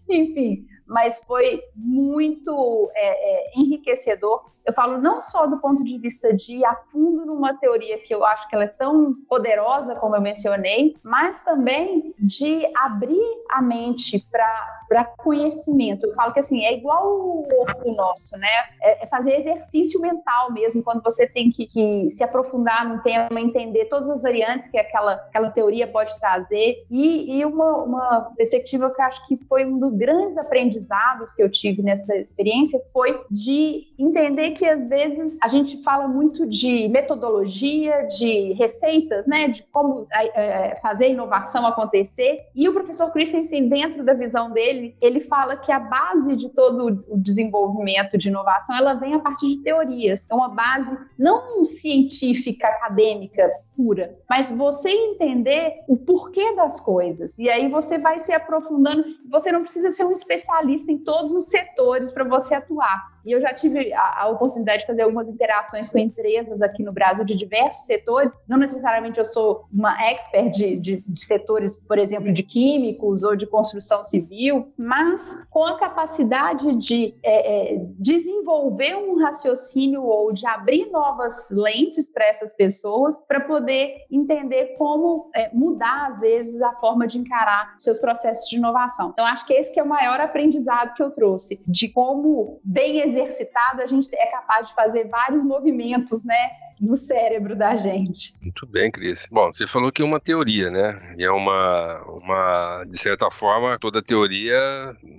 Enfim, 0.10 0.66
mas 0.88 1.22
foi 1.26 1.62
muito 1.76 2.92
é, 2.96 3.58
é, 3.58 3.60
enriquecedor 3.60 4.54
eu 4.66 4.74
falo 4.74 4.98
não 4.98 5.22
só 5.22 5.46
do 5.46 5.60
ponto 5.60 5.84
de 5.84 5.98
vista 5.98 6.34
de 6.34 6.64
a 6.66 6.76
fundo 6.92 7.26
numa 7.26 7.58
teoria 7.58 7.98
que 8.00 8.14
eu 8.14 8.26
acho 8.26 8.48
que 8.48 8.56
ela 8.56 8.66
é 8.66 8.68
tão 8.68 9.14
poderosa 9.28 9.96
como 9.96 10.16
eu 10.16 10.22
mencionei, 10.22 10.96
mas 11.04 11.44
também 11.44 12.14
de 12.18 12.66
abrir 12.76 13.22
a 13.52 13.62
mente 13.62 14.26
para 14.32 15.06
conhecimento. 15.18 16.06
Eu 16.06 16.14
falo 16.14 16.34
que 16.34 16.40
assim, 16.40 16.64
é 16.64 16.74
igual 16.74 17.08
o 17.08 17.48
corpo 17.48 17.92
nosso, 17.92 18.38
né? 18.38 18.48
É, 18.82 19.04
é 19.04 19.08
fazer 19.08 19.40
exercício 19.40 20.00
mental 20.00 20.52
mesmo, 20.52 20.84
quando 20.84 21.02
você 21.04 21.28
tem 21.28 21.50
que, 21.52 21.68
que, 21.68 22.10
se 22.12 22.24
aprofundar 22.24 22.88
num 22.88 23.00
tema, 23.00 23.40
entender 23.40 23.86
todas 23.86 24.10
as 24.10 24.22
variantes 24.22 24.70
que 24.70 24.78
aquela, 24.78 25.14
aquela 25.14 25.50
teoria 25.50 25.88
pode 25.88 26.18
trazer. 26.20 26.86
E, 26.90 27.40
e 27.40 27.46
uma, 27.46 27.78
uma 27.84 28.22
perspectiva 28.38 28.90
que 28.90 29.02
eu 29.02 29.06
acho 29.06 29.28
que 29.28 29.38
foi 29.48 29.66
um 29.66 29.80
dos 29.80 29.96
grandes 29.96 30.38
aprendizados 30.38 31.34
que 31.34 31.44
eu 31.44 31.50
tive 31.50 31.82
nessa 31.82 32.16
experiência 32.16 32.82
foi 32.92 33.24
de 33.30 33.94
entender 33.98 34.53
que 34.54 34.66
às 34.66 34.90
vezes 34.90 35.38
a 35.42 35.48
gente 35.48 35.82
fala 35.84 36.08
muito 36.08 36.48
de 36.48 36.88
metodologia, 36.90 38.04
de 38.04 38.54
receitas, 38.54 39.26
né, 39.28 39.48
de 39.48 39.64
como 39.64 40.08
é, 40.14 40.76
fazer 40.82 41.06
a 41.06 41.10
inovação 41.10 41.66
acontecer. 41.66 42.40
E 42.56 42.68
o 42.70 42.74
professor 42.74 43.12
Christensen, 43.12 43.68
dentro 43.68 44.04
da 44.04 44.14
visão 44.14 44.52
dele, 44.52 44.96
ele 45.02 45.22
fala 45.22 45.58
que 45.58 45.72
a 45.72 45.80
base 45.80 46.36
de 46.36 46.50
todo 46.50 47.04
o 47.08 47.18
desenvolvimento 47.18 48.18
de 48.18 48.30
inovação 48.30 48.76
ela 48.76 48.94
vem 48.94 49.14
a 49.16 49.20
partir 49.20 49.48
de 49.48 49.64
teorias. 49.64 50.30
É 50.30 50.36
uma 50.36 50.50
base 50.50 50.98
não 51.18 51.66
científica, 51.66 52.68
acadêmica, 52.68 53.52
pura, 53.76 54.18
mas 54.30 54.52
você 54.52 54.90
entender 54.90 55.84
o 55.88 55.98
porquê 55.98 56.56
das 56.56 56.80
coisas. 56.80 57.38
E 57.38 57.50
aí 57.50 57.70
você 57.70 57.98
vai 57.98 58.20
se 58.20 58.32
aprofundando. 58.32 59.04
Você 59.30 59.52
não 59.52 59.62
precisa 59.62 59.92
ser 59.92 60.06
um 60.06 60.12
especialista 60.12 60.92
em 60.92 60.98
todos 60.98 61.34
os 61.34 61.46
setores 61.46 62.12
para 62.12 62.24
você 62.24 62.56
atuar. 62.56 63.14
E 63.26 63.32
eu 63.32 63.40
já 63.40 63.54
tive 63.54 63.94
a, 63.94 64.24
a, 64.24 64.28
oportunidade 64.28 64.80
de 64.80 64.88
fazer 64.88 65.04
algumas 65.04 65.28
interações 65.28 65.90
com 65.90 65.98
empresas 65.98 66.62
aqui 66.62 66.84
no 66.84 66.92
Brasil 66.92 67.24
de 67.24 67.36
diversos 67.36 67.86
setores. 67.86 68.34
Não 68.48 68.58
necessariamente 68.58 69.18
eu 69.18 69.26
sou 69.26 69.66
uma 69.72 69.96
expert 70.10 70.52
de, 70.52 70.76
de, 70.78 71.04
de 71.08 71.26
setores, 71.26 71.80
por 71.80 71.98
exemplo, 71.98 72.32
de 72.34 72.44
químicos 72.44 73.24
ou 73.24 73.36
de 73.36 73.48
construção 73.48 74.04
civil, 74.04 74.74
mas 74.78 75.38
com 75.50 75.64
a 75.64 75.80
capacidade 75.80 76.76
de 76.76 77.16
é, 77.24 77.76
é, 77.76 77.86
desenvolver 77.98 78.96
um 78.96 79.18
raciocínio 79.22 80.04
ou 80.04 80.34
de 80.34 80.46
abrir 80.46 80.92
novas 80.92 81.50
lentes 81.50 82.10
para 82.10 82.26
essas 82.26 82.54
pessoas 82.54 83.22
para 83.22 83.40
poder 83.64 84.06
entender 84.12 84.76
como 84.78 85.32
é, 85.34 85.50
mudar, 85.54 86.12
às 86.12 86.20
vezes, 86.20 86.62
a 86.62 86.74
forma 86.74 87.08
de 87.08 87.18
encarar 87.18 87.74
seus 87.78 87.98
processos 87.98 88.50
de 88.50 88.58
inovação. 88.58 89.12
Então, 89.14 89.26
acho 89.26 89.46
que 89.46 89.54
esse 89.54 89.72
que 89.72 89.80
é 89.80 89.84
o 89.84 89.88
maior 89.88 90.20
aprendizado 90.20 90.94
que 90.94 91.02
eu 91.02 91.10
trouxe, 91.12 91.64
de 91.66 91.88
como 91.88 92.60
bem 92.64 93.00
exercitado, 93.00 93.82
a 93.82 93.88
gente 93.88 94.14
é 94.14 94.28
capaz 94.28 94.68
de 94.68 94.74
fazer 94.76 95.08
vários 95.08 95.44
movimentos, 95.44 96.24
né? 96.24 96.52
No 96.80 96.96
cérebro 96.98 97.56
da 97.56 97.76
gente. 97.78 98.34
Muito 98.42 98.66
bem, 98.68 98.92
Cris. 98.92 99.28
Bom, 99.32 99.54
você 99.54 99.68
falou 99.68 99.92
que 99.92 100.02
é 100.02 100.06
uma 100.06 100.20
teoria, 100.20 100.70
né? 100.70 101.16
E 101.18 101.24
é 101.24 101.32
uma, 101.32 102.02
uma 102.04 102.84
de 102.86 102.98
certa 102.98 103.30
forma, 103.32 103.78
toda 103.80 104.02
teoria, 104.02 104.60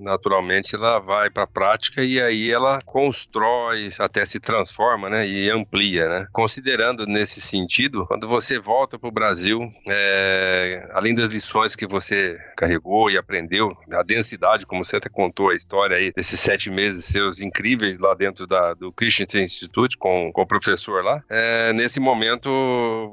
naturalmente, 0.00 0.74
ela 0.74 0.98
vai 0.98 1.30
para 1.30 1.44
a 1.44 1.46
prática 1.46 2.02
e 2.02 2.20
aí 2.20 2.50
ela 2.50 2.80
constrói, 2.84 3.88
até 3.98 4.24
se 4.24 4.40
transforma, 4.40 5.08
né? 5.08 5.26
E 5.26 5.50
amplia, 5.50 6.08
né? 6.08 6.26
Considerando 6.32 7.06
nesse 7.06 7.40
sentido, 7.40 8.06
quando 8.06 8.28
você 8.28 8.58
volta 8.58 8.98
para 8.98 9.08
o 9.08 9.12
Brasil, 9.12 9.58
é, 9.88 10.88
além 10.92 11.14
das 11.14 11.28
lições 11.28 11.76
que 11.76 11.86
você 11.86 12.38
carregou 12.56 13.10
e 13.10 13.16
aprendeu, 13.16 13.70
a 13.92 14.02
densidade, 14.02 14.66
como 14.66 14.84
você 14.84 14.96
até 14.96 15.08
contou 15.08 15.50
a 15.50 15.54
história 15.54 15.96
aí, 15.96 16.12
desses 16.12 16.40
sete 16.40 16.70
meses 16.70 17.04
seus 17.04 17.40
incríveis 17.40 17.98
lá 17.98 18.14
dentro 18.14 18.46
da, 18.46 18.74
do 18.74 18.92
Christian 18.92 19.42
Institute 19.42 19.96
com, 19.96 20.32
com 20.32 20.42
o 20.42 20.46
professor 20.46 21.02
lá, 21.04 21.22
é, 21.30 21.43
é, 21.44 21.72
nesse 21.74 22.00
momento 22.00 22.48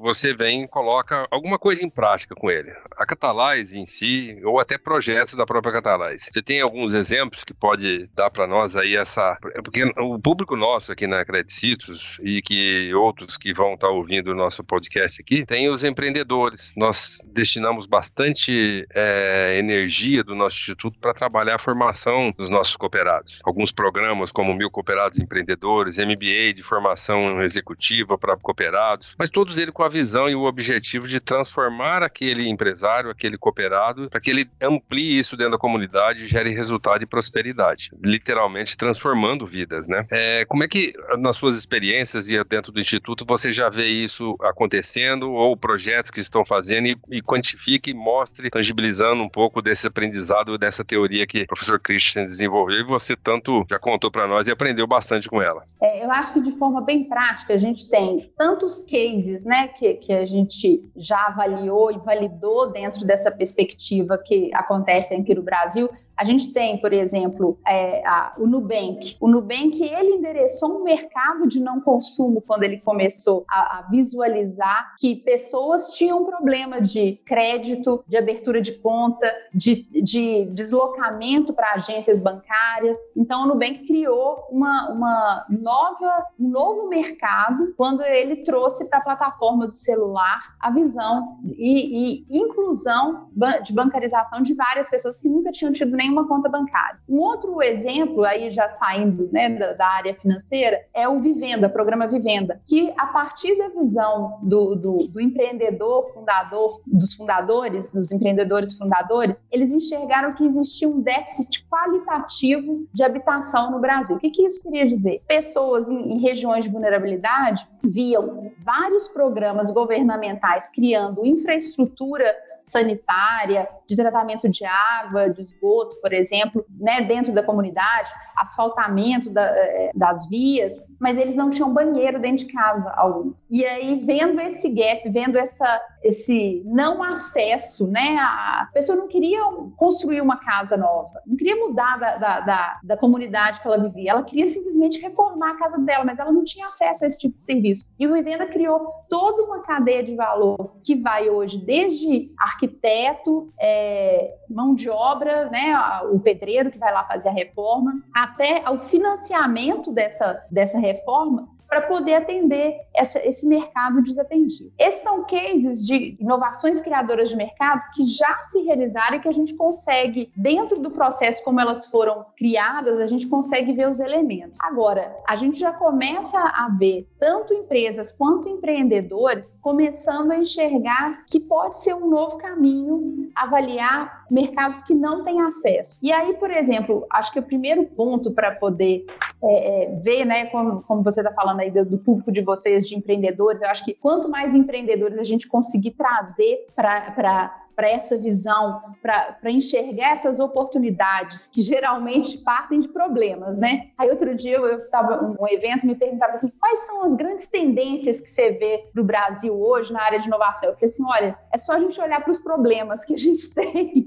você 0.01 0.33
vem 0.33 0.63
e 0.63 0.67
coloca 0.67 1.27
alguma 1.29 1.59
coisa 1.59 1.83
em 1.83 1.89
prática 1.89 2.33
com 2.33 2.49
ele. 2.49 2.71
A 2.97 3.05
Catalyze 3.05 3.77
em 3.77 3.85
si, 3.85 4.39
ou 4.43 4.59
até 4.59 4.77
projetos 4.77 5.35
da 5.35 5.45
própria 5.45 5.73
Catalyze. 5.73 6.29
Você 6.31 6.41
tem 6.41 6.61
alguns 6.61 6.93
exemplos 6.93 7.43
que 7.43 7.53
pode 7.53 8.07
dar 8.15 8.29
para 8.29 8.47
nós 8.47 8.75
aí 8.75 8.95
essa. 8.95 9.37
Porque 9.63 9.83
o 9.97 10.19
público 10.19 10.55
nosso 10.55 10.91
aqui 10.91 11.07
na 11.07 11.25
Credit 11.25 11.51
Citrus 11.51 12.17
e 12.21 12.41
que 12.41 12.93
outros 12.93 13.37
que 13.37 13.53
vão 13.53 13.73
estar 13.73 13.87
tá 13.87 13.93
ouvindo 13.93 14.31
o 14.31 14.35
nosso 14.35 14.63
podcast 14.63 15.21
aqui, 15.21 15.45
tem 15.45 15.69
os 15.69 15.83
empreendedores. 15.83 16.73
Nós 16.77 17.19
destinamos 17.25 17.85
bastante 17.85 18.85
é, 18.93 19.57
energia 19.57 20.23
do 20.23 20.35
nosso 20.35 20.57
instituto 20.57 20.97
para 20.99 21.13
trabalhar 21.13 21.55
a 21.55 21.59
formação 21.59 22.31
dos 22.37 22.49
nossos 22.49 22.77
cooperados. 22.77 23.39
Alguns 23.43 23.71
programas, 23.71 24.31
como 24.31 24.53
Mil 24.53 24.71
Cooperados 24.71 25.19
Empreendedores, 25.19 25.97
MBA 25.97 26.53
de 26.53 26.63
formação 26.63 27.41
executiva 27.41 28.17
para 28.21 28.37
cooperados, 28.37 29.15
mas 29.17 29.29
todos 29.29 29.57
eles 29.57 29.73
com 29.73 29.83
a 29.83 29.89
visão 29.89 30.29
e 30.29 30.35
o 30.35 30.43
objetivo 30.43 31.07
de 31.07 31.19
transformar 31.19 32.03
aquele 32.03 32.47
empresário, 32.47 33.09
aquele 33.09 33.37
cooperado, 33.37 34.09
para 34.09 34.21
que 34.21 34.29
ele 34.29 34.49
amplie 34.61 35.19
isso 35.19 35.35
dentro 35.35 35.53
da 35.53 35.57
comunidade 35.57 36.23
e 36.23 36.27
gere 36.27 36.51
resultado 36.51 37.03
e 37.03 37.07
prosperidade, 37.07 37.91
literalmente 38.03 38.77
transformando 38.77 39.45
vidas, 39.45 39.87
né? 39.87 40.05
É, 40.11 40.45
como 40.45 40.63
é 40.63 40.67
que 40.67 40.93
nas 41.17 41.35
suas 41.35 41.57
experiências 41.57 42.29
e 42.29 42.41
dentro 42.43 42.71
do 42.71 42.79
instituto 42.79 43.25
você 43.25 43.51
já 43.51 43.69
vê 43.69 43.87
isso 43.87 44.35
acontecendo 44.41 45.31
ou 45.31 45.57
projetos 45.57 46.11
que 46.11 46.19
estão 46.19 46.45
fazendo 46.45 46.87
e, 46.87 46.97
e 47.09 47.21
quantifique 47.21 47.91
e 47.91 47.93
mostre, 47.93 48.49
tangibilizando 48.49 49.23
um 49.23 49.29
pouco 49.29 49.61
desse 49.61 49.87
aprendizado 49.87 50.57
dessa 50.57 50.85
teoria 50.85 51.25
que 51.25 51.41
o 51.41 51.47
professor 51.47 51.79
Christian 51.79 52.25
desenvolveu 52.25 52.81
e 52.81 52.83
você 52.83 53.15
tanto 53.15 53.65
já 53.69 53.79
contou 53.79 54.11
para 54.11 54.27
nós 54.27 54.47
e 54.47 54.51
aprendeu 54.51 54.85
bastante 54.85 55.27
com 55.27 55.41
ela. 55.41 55.63
É, 55.81 56.03
eu 56.05 56.11
acho 56.11 56.33
que 56.33 56.41
de 56.41 56.51
forma 56.57 56.81
bem 56.81 57.05
prática 57.05 57.53
a 57.53 57.57
gente 57.57 57.89
tem 57.89 58.10
tantos 58.37 58.83
cases 58.83 59.43
né, 59.43 59.67
que, 59.69 59.95
que 59.95 60.13
a 60.13 60.25
gente 60.25 60.89
já 60.95 61.27
avaliou 61.27 61.91
e 61.91 61.97
validou 61.99 62.71
dentro 62.71 63.05
dessa 63.05 63.31
perspectiva 63.31 64.17
que 64.17 64.53
acontece 64.53 65.13
aqui 65.13 65.35
no 65.35 65.43
Brasil, 65.43 65.89
a 66.17 66.23
gente 66.23 66.53
tem, 66.53 66.79
por 66.79 66.93
exemplo, 66.93 67.57
é, 67.67 68.05
a, 68.05 68.33
o 68.37 68.45
Nubank. 68.47 69.15
O 69.19 69.27
Nubank 69.27 69.81
ele 69.81 70.15
endereçou 70.15 70.79
um 70.79 70.83
mercado 70.83 71.47
de 71.47 71.59
não 71.59 71.81
consumo 71.81 72.41
quando 72.41 72.63
ele 72.63 72.77
começou 72.77 73.43
a, 73.49 73.79
a 73.79 73.81
visualizar 73.89 74.95
que 74.99 75.15
pessoas 75.17 75.89
tinham 75.89 76.25
problema 76.25 76.81
de 76.81 77.19
crédito, 77.25 78.03
de 78.07 78.17
abertura 78.17 78.61
de 78.61 78.73
conta, 78.73 79.27
de, 79.53 79.83
de 80.01 80.45
deslocamento 80.51 81.53
para 81.53 81.73
agências 81.73 82.21
bancárias. 82.21 82.97
Então, 83.15 83.43
o 83.43 83.47
Nubank 83.47 83.85
criou 83.85 84.45
uma, 84.51 84.89
uma 84.91 85.45
nova, 85.49 86.25
um 86.39 86.49
novo 86.49 86.87
mercado 86.87 87.73
quando 87.75 88.03
ele 88.03 88.37
trouxe 88.37 88.89
para 88.89 88.99
a 88.99 89.03
plataforma 89.03 89.67
do 89.67 89.73
celular 89.73 90.55
a 90.59 90.69
visão 90.69 91.39
e, 91.57 92.25
e 92.29 92.37
inclusão 92.37 93.29
de 93.63 93.73
bancarização 93.73 94.41
de 94.41 94.53
várias 94.53 94.89
pessoas 94.89 95.17
que 95.17 95.27
nunca 95.27 95.51
tinham 95.51 95.71
tido 95.71 95.95
nenhum 96.01 96.13
uma 96.13 96.27
conta 96.27 96.49
bancária. 96.49 96.99
Um 97.07 97.19
outro 97.19 97.61
exemplo, 97.61 98.23
aí 98.23 98.49
já 98.49 98.67
saindo 98.69 99.29
né, 99.31 99.49
da, 99.49 99.73
da, 99.73 99.87
área 99.87 100.13
financeira, 100.15 100.79
é 100.93 101.07
o 101.07 101.19
Vivenda, 101.19 101.69
programa 101.69 102.07
Vivenda, 102.07 102.61
que 102.67 102.93
a 102.97 103.07
partir 103.07 103.57
da 103.57 103.69
visão 103.69 104.39
do, 104.41 104.75
do, 104.75 105.07
do 105.07 105.21
empreendedor 105.21 106.11
fundador, 106.13 106.81
dos 106.85 107.13
fundadores, 107.13 107.91
dos 107.91 108.11
empreendedores 108.11 108.73
fundadores, 108.73 109.43
eles 109.51 109.73
enxergaram 109.73 110.33
que 110.33 110.45
existia 110.45 110.87
um 110.87 111.01
déficit 111.01 111.65
qualitativo 111.69 112.85
de 112.93 113.03
habitação 113.03 113.71
no 113.71 113.79
Brasil. 113.79 114.15
O 114.15 114.19
que, 114.19 114.29
que 114.29 114.45
isso 114.45 114.63
queria 114.63 114.85
dizer? 114.85 115.21
Pessoas 115.27 115.89
em, 115.89 116.13
em 116.13 116.19
regiões 116.19 116.63
de 116.63 116.71
vulnerabilidade 116.71 117.67
viam 117.83 118.51
vários 118.63 119.07
programas 119.07 119.71
governamentais 119.71 120.69
criando 120.69 121.25
infraestrutura 121.25 122.25
sanitária, 122.61 123.67
de 123.87 123.95
tratamento 123.95 124.47
de 124.47 124.63
água, 124.63 125.29
de 125.29 125.41
esgoto, 125.41 125.97
por 125.99 126.13
exemplo, 126.13 126.63
né, 126.79 127.01
dentro 127.01 127.33
da 127.33 127.43
comunidade, 127.43 128.11
asfaltamento 128.37 129.29
da, 129.29 129.43
eh, 129.43 129.91
das 129.93 130.29
vias, 130.29 130.81
mas 130.99 131.17
eles 131.17 131.35
não 131.35 131.49
tinham 131.49 131.73
banheiro 131.73 132.19
dentro 132.19 132.45
de 132.45 132.53
casa, 132.53 132.89
alguns. 132.95 133.45
E 133.49 133.65
aí, 133.65 134.03
vendo 134.05 134.39
esse 134.39 134.69
gap, 134.69 135.09
vendo 135.09 135.37
essa, 135.37 135.81
esse 136.03 136.61
não 136.65 137.03
acesso, 137.03 137.87
né, 137.87 138.17
a 138.19 138.69
pessoa 138.73 138.97
não 138.97 139.07
queria 139.07 139.41
construir 139.75 140.21
uma 140.21 140.37
casa 140.37 140.77
nova, 140.77 141.21
não 141.25 141.35
queria 141.35 141.55
mudar 141.55 141.99
da, 141.99 142.17
da, 142.17 142.39
da, 142.41 142.79
da 142.83 142.97
comunidade 142.97 143.59
que 143.59 143.67
ela 143.67 143.77
vivia, 143.77 144.11
ela 144.11 144.23
queria 144.23 144.45
simplesmente 144.45 145.01
reformar 145.01 145.51
a 145.51 145.57
casa 145.57 145.77
dela, 145.79 146.05
mas 146.05 146.19
ela 146.19 146.31
não 146.31 146.43
tinha 146.43 146.67
acesso 146.67 147.03
a 147.03 147.07
esse 147.07 147.19
tipo 147.19 147.37
de 147.37 147.43
serviço. 147.43 147.70
E 147.99 148.07
o 148.07 148.13
Vivenda 148.13 148.45
criou 148.47 148.91
toda 149.09 149.43
uma 149.43 149.59
cadeia 149.59 150.03
de 150.03 150.15
valor 150.15 150.75
que 150.83 150.95
vai 150.95 151.29
hoje 151.29 151.57
desde 151.57 152.31
arquiteto, 152.37 153.51
é, 153.59 154.35
mão 154.49 154.75
de 154.75 154.89
obra, 154.89 155.49
né, 155.49 155.75
o 156.11 156.19
pedreiro 156.19 156.71
que 156.71 156.77
vai 156.77 156.93
lá 156.93 157.03
fazer 157.03 157.29
a 157.29 157.33
reforma, 157.33 158.01
até 158.13 158.63
o 158.69 158.79
financiamento 158.79 159.91
dessa, 159.91 160.45
dessa 160.49 160.79
reforma 160.79 161.47
para 161.71 161.83
poder 161.83 162.15
atender 162.15 162.81
essa, 162.93 163.25
esse 163.25 163.47
mercado 163.47 164.03
desatendido. 164.03 164.73
Esses 164.77 165.01
são 165.01 165.23
cases 165.23 165.85
de 165.87 166.17
inovações 166.19 166.81
criadoras 166.81 167.29
de 167.29 167.37
mercado 167.37 167.79
que 167.95 168.03
já 168.03 168.43
se 168.49 168.61
realizaram 168.63 169.15
e 169.15 169.19
que 169.21 169.29
a 169.29 169.31
gente 169.31 169.55
consegue, 169.55 170.29
dentro 170.35 170.81
do 170.81 170.91
processo 170.91 171.41
como 171.45 171.61
elas 171.61 171.85
foram 171.85 172.25
criadas, 172.35 172.99
a 172.99 173.07
gente 173.07 173.25
consegue 173.25 173.71
ver 173.71 173.89
os 173.89 174.01
elementos. 174.01 174.59
Agora, 174.61 175.15
a 175.25 175.37
gente 175.37 175.57
já 175.57 175.71
começa 175.71 176.37
a 176.37 176.67
ver 176.77 177.07
tanto 177.17 177.53
empresas 177.53 178.11
quanto 178.11 178.49
empreendedores 178.49 179.49
começando 179.61 180.31
a 180.31 180.37
enxergar 180.37 181.23
que 181.25 181.39
pode 181.39 181.77
ser 181.79 181.95
um 181.95 182.09
novo 182.09 182.35
caminho 182.35 183.31
avaliar 183.33 184.25
mercados 184.29 184.81
que 184.83 184.93
não 184.93 185.23
têm 185.23 185.41
acesso. 185.41 185.97
E 186.01 186.11
aí, 186.11 186.33
por 186.33 186.51
exemplo, 186.51 187.05
acho 187.09 187.31
que 187.31 187.39
o 187.39 187.43
primeiro 187.43 187.85
ponto 187.85 188.31
para 188.31 188.51
poder 188.55 189.05
é, 189.41 189.83
é, 189.83 189.95
ver, 190.01 190.25
né, 190.25 190.47
como, 190.47 190.81
como 190.83 191.01
você 191.01 191.21
está 191.21 191.33
falando 191.33 191.60
aí 191.61 191.71
do, 191.71 191.85
do, 191.85 191.97
público 191.97 192.31
de 192.31 192.41
vocês, 192.41 192.87
de 192.87 192.95
empreendedores, 192.95 193.61
eu 193.61 193.69
acho 193.69 193.85
que 193.85 193.93
quanto 193.93 194.29
mais 194.29 194.53
empreendedores 194.53 195.17
a 195.17 195.23
gente 195.23 195.47
conseguir 195.47 195.91
trazer 195.91 196.67
para 196.75 197.55
para 197.81 197.89
essa 197.89 198.15
visão, 198.15 198.79
para 199.01 199.49
enxergar 199.49 200.11
essas 200.11 200.39
oportunidades 200.39 201.47
que 201.47 201.63
geralmente 201.63 202.37
partem 202.37 202.79
de 202.79 202.87
problemas, 202.87 203.57
né? 203.57 203.87
Aí 203.97 204.07
outro 204.07 204.35
dia 204.35 204.57
eu 204.57 204.83
estava 204.83 205.19
um 205.23 205.47
evento 205.47 205.87
me 205.87 205.95
perguntava 205.95 206.33
assim, 206.33 206.49
quais 206.59 206.81
são 206.81 207.03
as 207.05 207.15
grandes 207.15 207.47
tendências 207.47 208.21
que 208.21 208.29
você 208.29 208.51
vê 208.51 208.85
para 208.93 209.01
o 209.01 209.03
Brasil 209.03 209.59
hoje 209.59 209.91
na 209.91 209.99
área 210.03 210.19
de 210.19 210.27
inovação? 210.27 210.69
Eu 210.69 210.75
falei 210.75 210.89
assim, 210.91 211.03
olha, 211.07 211.39
é 211.51 211.57
só 211.57 211.73
a 211.73 211.79
gente 211.79 211.99
olhar 211.99 212.21
para 212.21 212.29
os 212.29 212.37
problemas 212.37 213.03
que 213.03 213.15
a 213.15 213.17
gente 213.17 213.49
tem, 213.55 214.05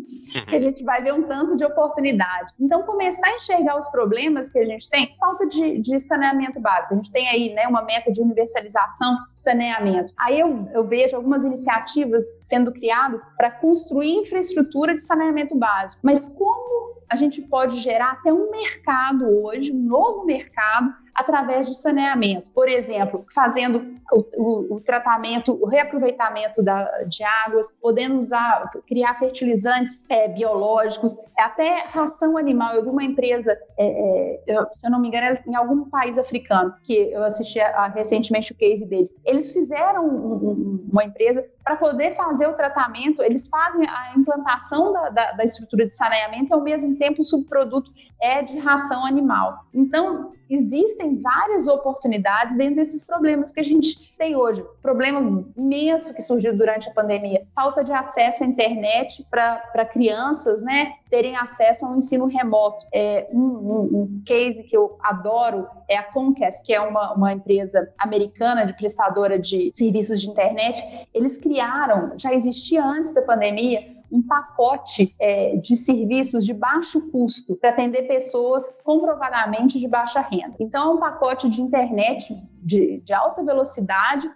que 0.49 0.55
a 0.55 0.61
gente 0.61 0.85
vai 0.85 1.03
ver 1.03 1.13
um 1.13 1.25
tanto 1.25 1.57
de 1.57 1.65
oportunidade. 1.65 2.53
Então 2.61 2.85
começar 2.85 3.27
a 3.27 3.35
enxergar 3.35 3.77
os 3.77 3.89
problemas 3.89 4.51
que 4.51 4.59
a 4.61 4.65
gente 4.65 4.89
tem, 4.89 5.17
falta 5.19 5.49
de, 5.49 5.81
de 5.81 5.99
saneamento 5.99 6.61
básico. 6.61 6.95
A 6.95 6.97
gente 6.97 7.11
tem 7.11 7.29
aí, 7.29 7.53
né, 7.53 7.67
uma 7.67 7.83
meta 7.83 8.13
de 8.13 8.21
universalização 8.21 9.17
de 9.33 9.41
saneamento. 9.41 10.13
Aí 10.17 10.39
eu, 10.39 10.69
eu 10.73 10.87
vejo 10.87 11.17
algumas 11.17 11.45
iniciativas 11.45 12.25
sendo 12.43 12.71
criadas 12.73 13.21
para 13.37 13.51
construir 13.65 14.17
infraestrutura 14.17 14.95
de 14.95 15.03
saneamento 15.03 15.57
básico. 15.57 16.03
Mas 16.05 16.29
como 16.29 16.97
a 17.09 17.17
gente 17.17 17.41
pode 17.41 17.81
gerar 17.81 18.13
até 18.13 18.31
um 18.31 18.51
mercado 18.51 19.27
hoje, 19.43 19.73
um 19.73 19.83
novo 19.83 20.27
mercado, 20.27 20.93
através 21.15 21.69
do 21.69 21.75
saneamento. 21.75 22.51
Por 22.53 22.69
exemplo, 22.69 23.25
fazendo 23.33 24.01
o, 24.13 24.25
o, 24.37 24.75
o 24.75 24.81
tratamento, 24.81 25.57
o 25.63 25.67
reaproveitamento 25.67 26.63
da, 26.63 27.05
de 27.05 27.23
águas, 27.23 27.73
podendo 27.81 28.19
usar, 28.19 28.69
criar 28.87 29.15
fertilizantes 29.19 30.05
é, 30.11 30.29
biológicos, 30.29 31.17
até 31.39 31.85
ração 31.87 32.37
animal. 32.37 32.75
Eu 32.75 32.83
vi 32.83 32.91
uma 32.91 33.05
empresa, 33.05 33.57
é, 33.79 34.41
é, 34.49 34.67
se 34.73 34.87
eu 34.87 34.91
não 34.91 35.01
me 35.01 35.09
engano, 35.09 35.39
em 35.47 35.55
algum 35.55 35.89
país 35.89 36.19
africano, 36.19 36.75
que 36.83 37.13
eu 37.13 37.23
assisti 37.23 37.61
a, 37.61 37.85
a, 37.85 37.89
recentemente 37.89 38.53
o 38.53 38.57
case 38.57 38.85
deles. 38.85 39.15
Eles 39.25 39.53
fizeram 39.53 40.07
um, 40.07 40.35
um, 40.35 40.89
uma 40.91 41.05
empresa 41.05 41.47
para 41.65 41.77
poder 41.77 42.15
fazer 42.15 42.47
o 42.47 42.53
tratamento, 42.53 43.23
eles 43.23 43.49
fazem 43.49 43.89
a 43.89 44.13
implantação 44.15 44.93
da, 44.93 45.09
da, 45.09 45.33
da 45.33 45.45
estrutura 45.45 45.87
de 45.87 45.97
saneamento 45.97 46.53
e, 46.53 46.55
ao 46.55 46.61
mesmo 46.61 46.95
tempo, 46.97 47.23
o 47.23 47.25
subproduto 47.25 47.91
é 48.21 48.43
de 48.43 48.59
ração 48.59 49.05
animal. 49.07 49.65
Então, 49.73 50.35
existem 50.49 51.23
várias 51.23 51.67
oportunidades 51.67 52.55
dentro 52.57 52.77
desses 52.77 53.03
problemas 53.03 53.51
que 53.51 53.61
a 53.61 53.65
gente 53.65 54.14
tem 54.25 54.35
hoje. 54.35 54.65
Problema 54.81 55.45
imenso 55.55 56.15
que 56.15 56.23
surgiu 56.23 56.57
durante 56.57 56.89
a 56.89 56.93
pandemia, 56.93 57.47
falta 57.55 57.85
de 57.85 57.93
acesso 57.93 58.43
à 58.43 58.47
internet 58.47 59.27
para 59.31 59.85
crianças, 59.85 60.63
né, 60.63 60.95
terem 61.11 61.37
acesso 61.37 61.85
ao 61.85 61.95
ensino 61.95 62.25
remoto. 62.25 62.87
É, 62.93 63.29
um, 63.31 63.39
um, 63.39 63.81
um, 64.01 64.23
case 64.25 64.63
que 64.63 64.75
eu 64.75 64.97
adoro 65.03 65.69
é 65.89 65.97
a 65.99 66.03
Comcast, 66.03 66.65
que 66.65 66.73
é 66.73 66.81
uma, 66.81 67.13
uma 67.13 67.33
empresa 67.35 67.93
americana 67.99 68.65
de 68.65 68.73
prestadora 68.73 69.39
de 69.39 69.71
serviços 69.75 70.23
de 70.23 70.29
internet. 70.29 70.83
Eles 71.13 71.37
criaram, 71.37 72.13
já 72.17 72.33
existia 72.33 72.83
antes 72.83 73.13
da 73.13 73.21
pandemia, 73.21 73.95
um 74.11 74.23
pacote 74.23 75.15
é, 75.19 75.57
de 75.57 75.77
serviços 75.77 76.47
de 76.47 76.55
baixo 76.55 77.11
custo 77.11 77.57
para 77.57 77.71
atender 77.71 78.07
pessoas 78.07 78.65
comprovadamente 78.85 79.79
de 79.81 79.89
baixa 79.89 80.21
renda. 80.21 80.55
Então, 80.61 80.93
é 80.93 80.95
um 80.95 80.99
pacote 80.99 81.49
de 81.49 81.61
internet 81.61 82.35
de, 82.65 83.01
de, 83.05 83.13
alta 83.13 83.45
velocidade 83.45 84.29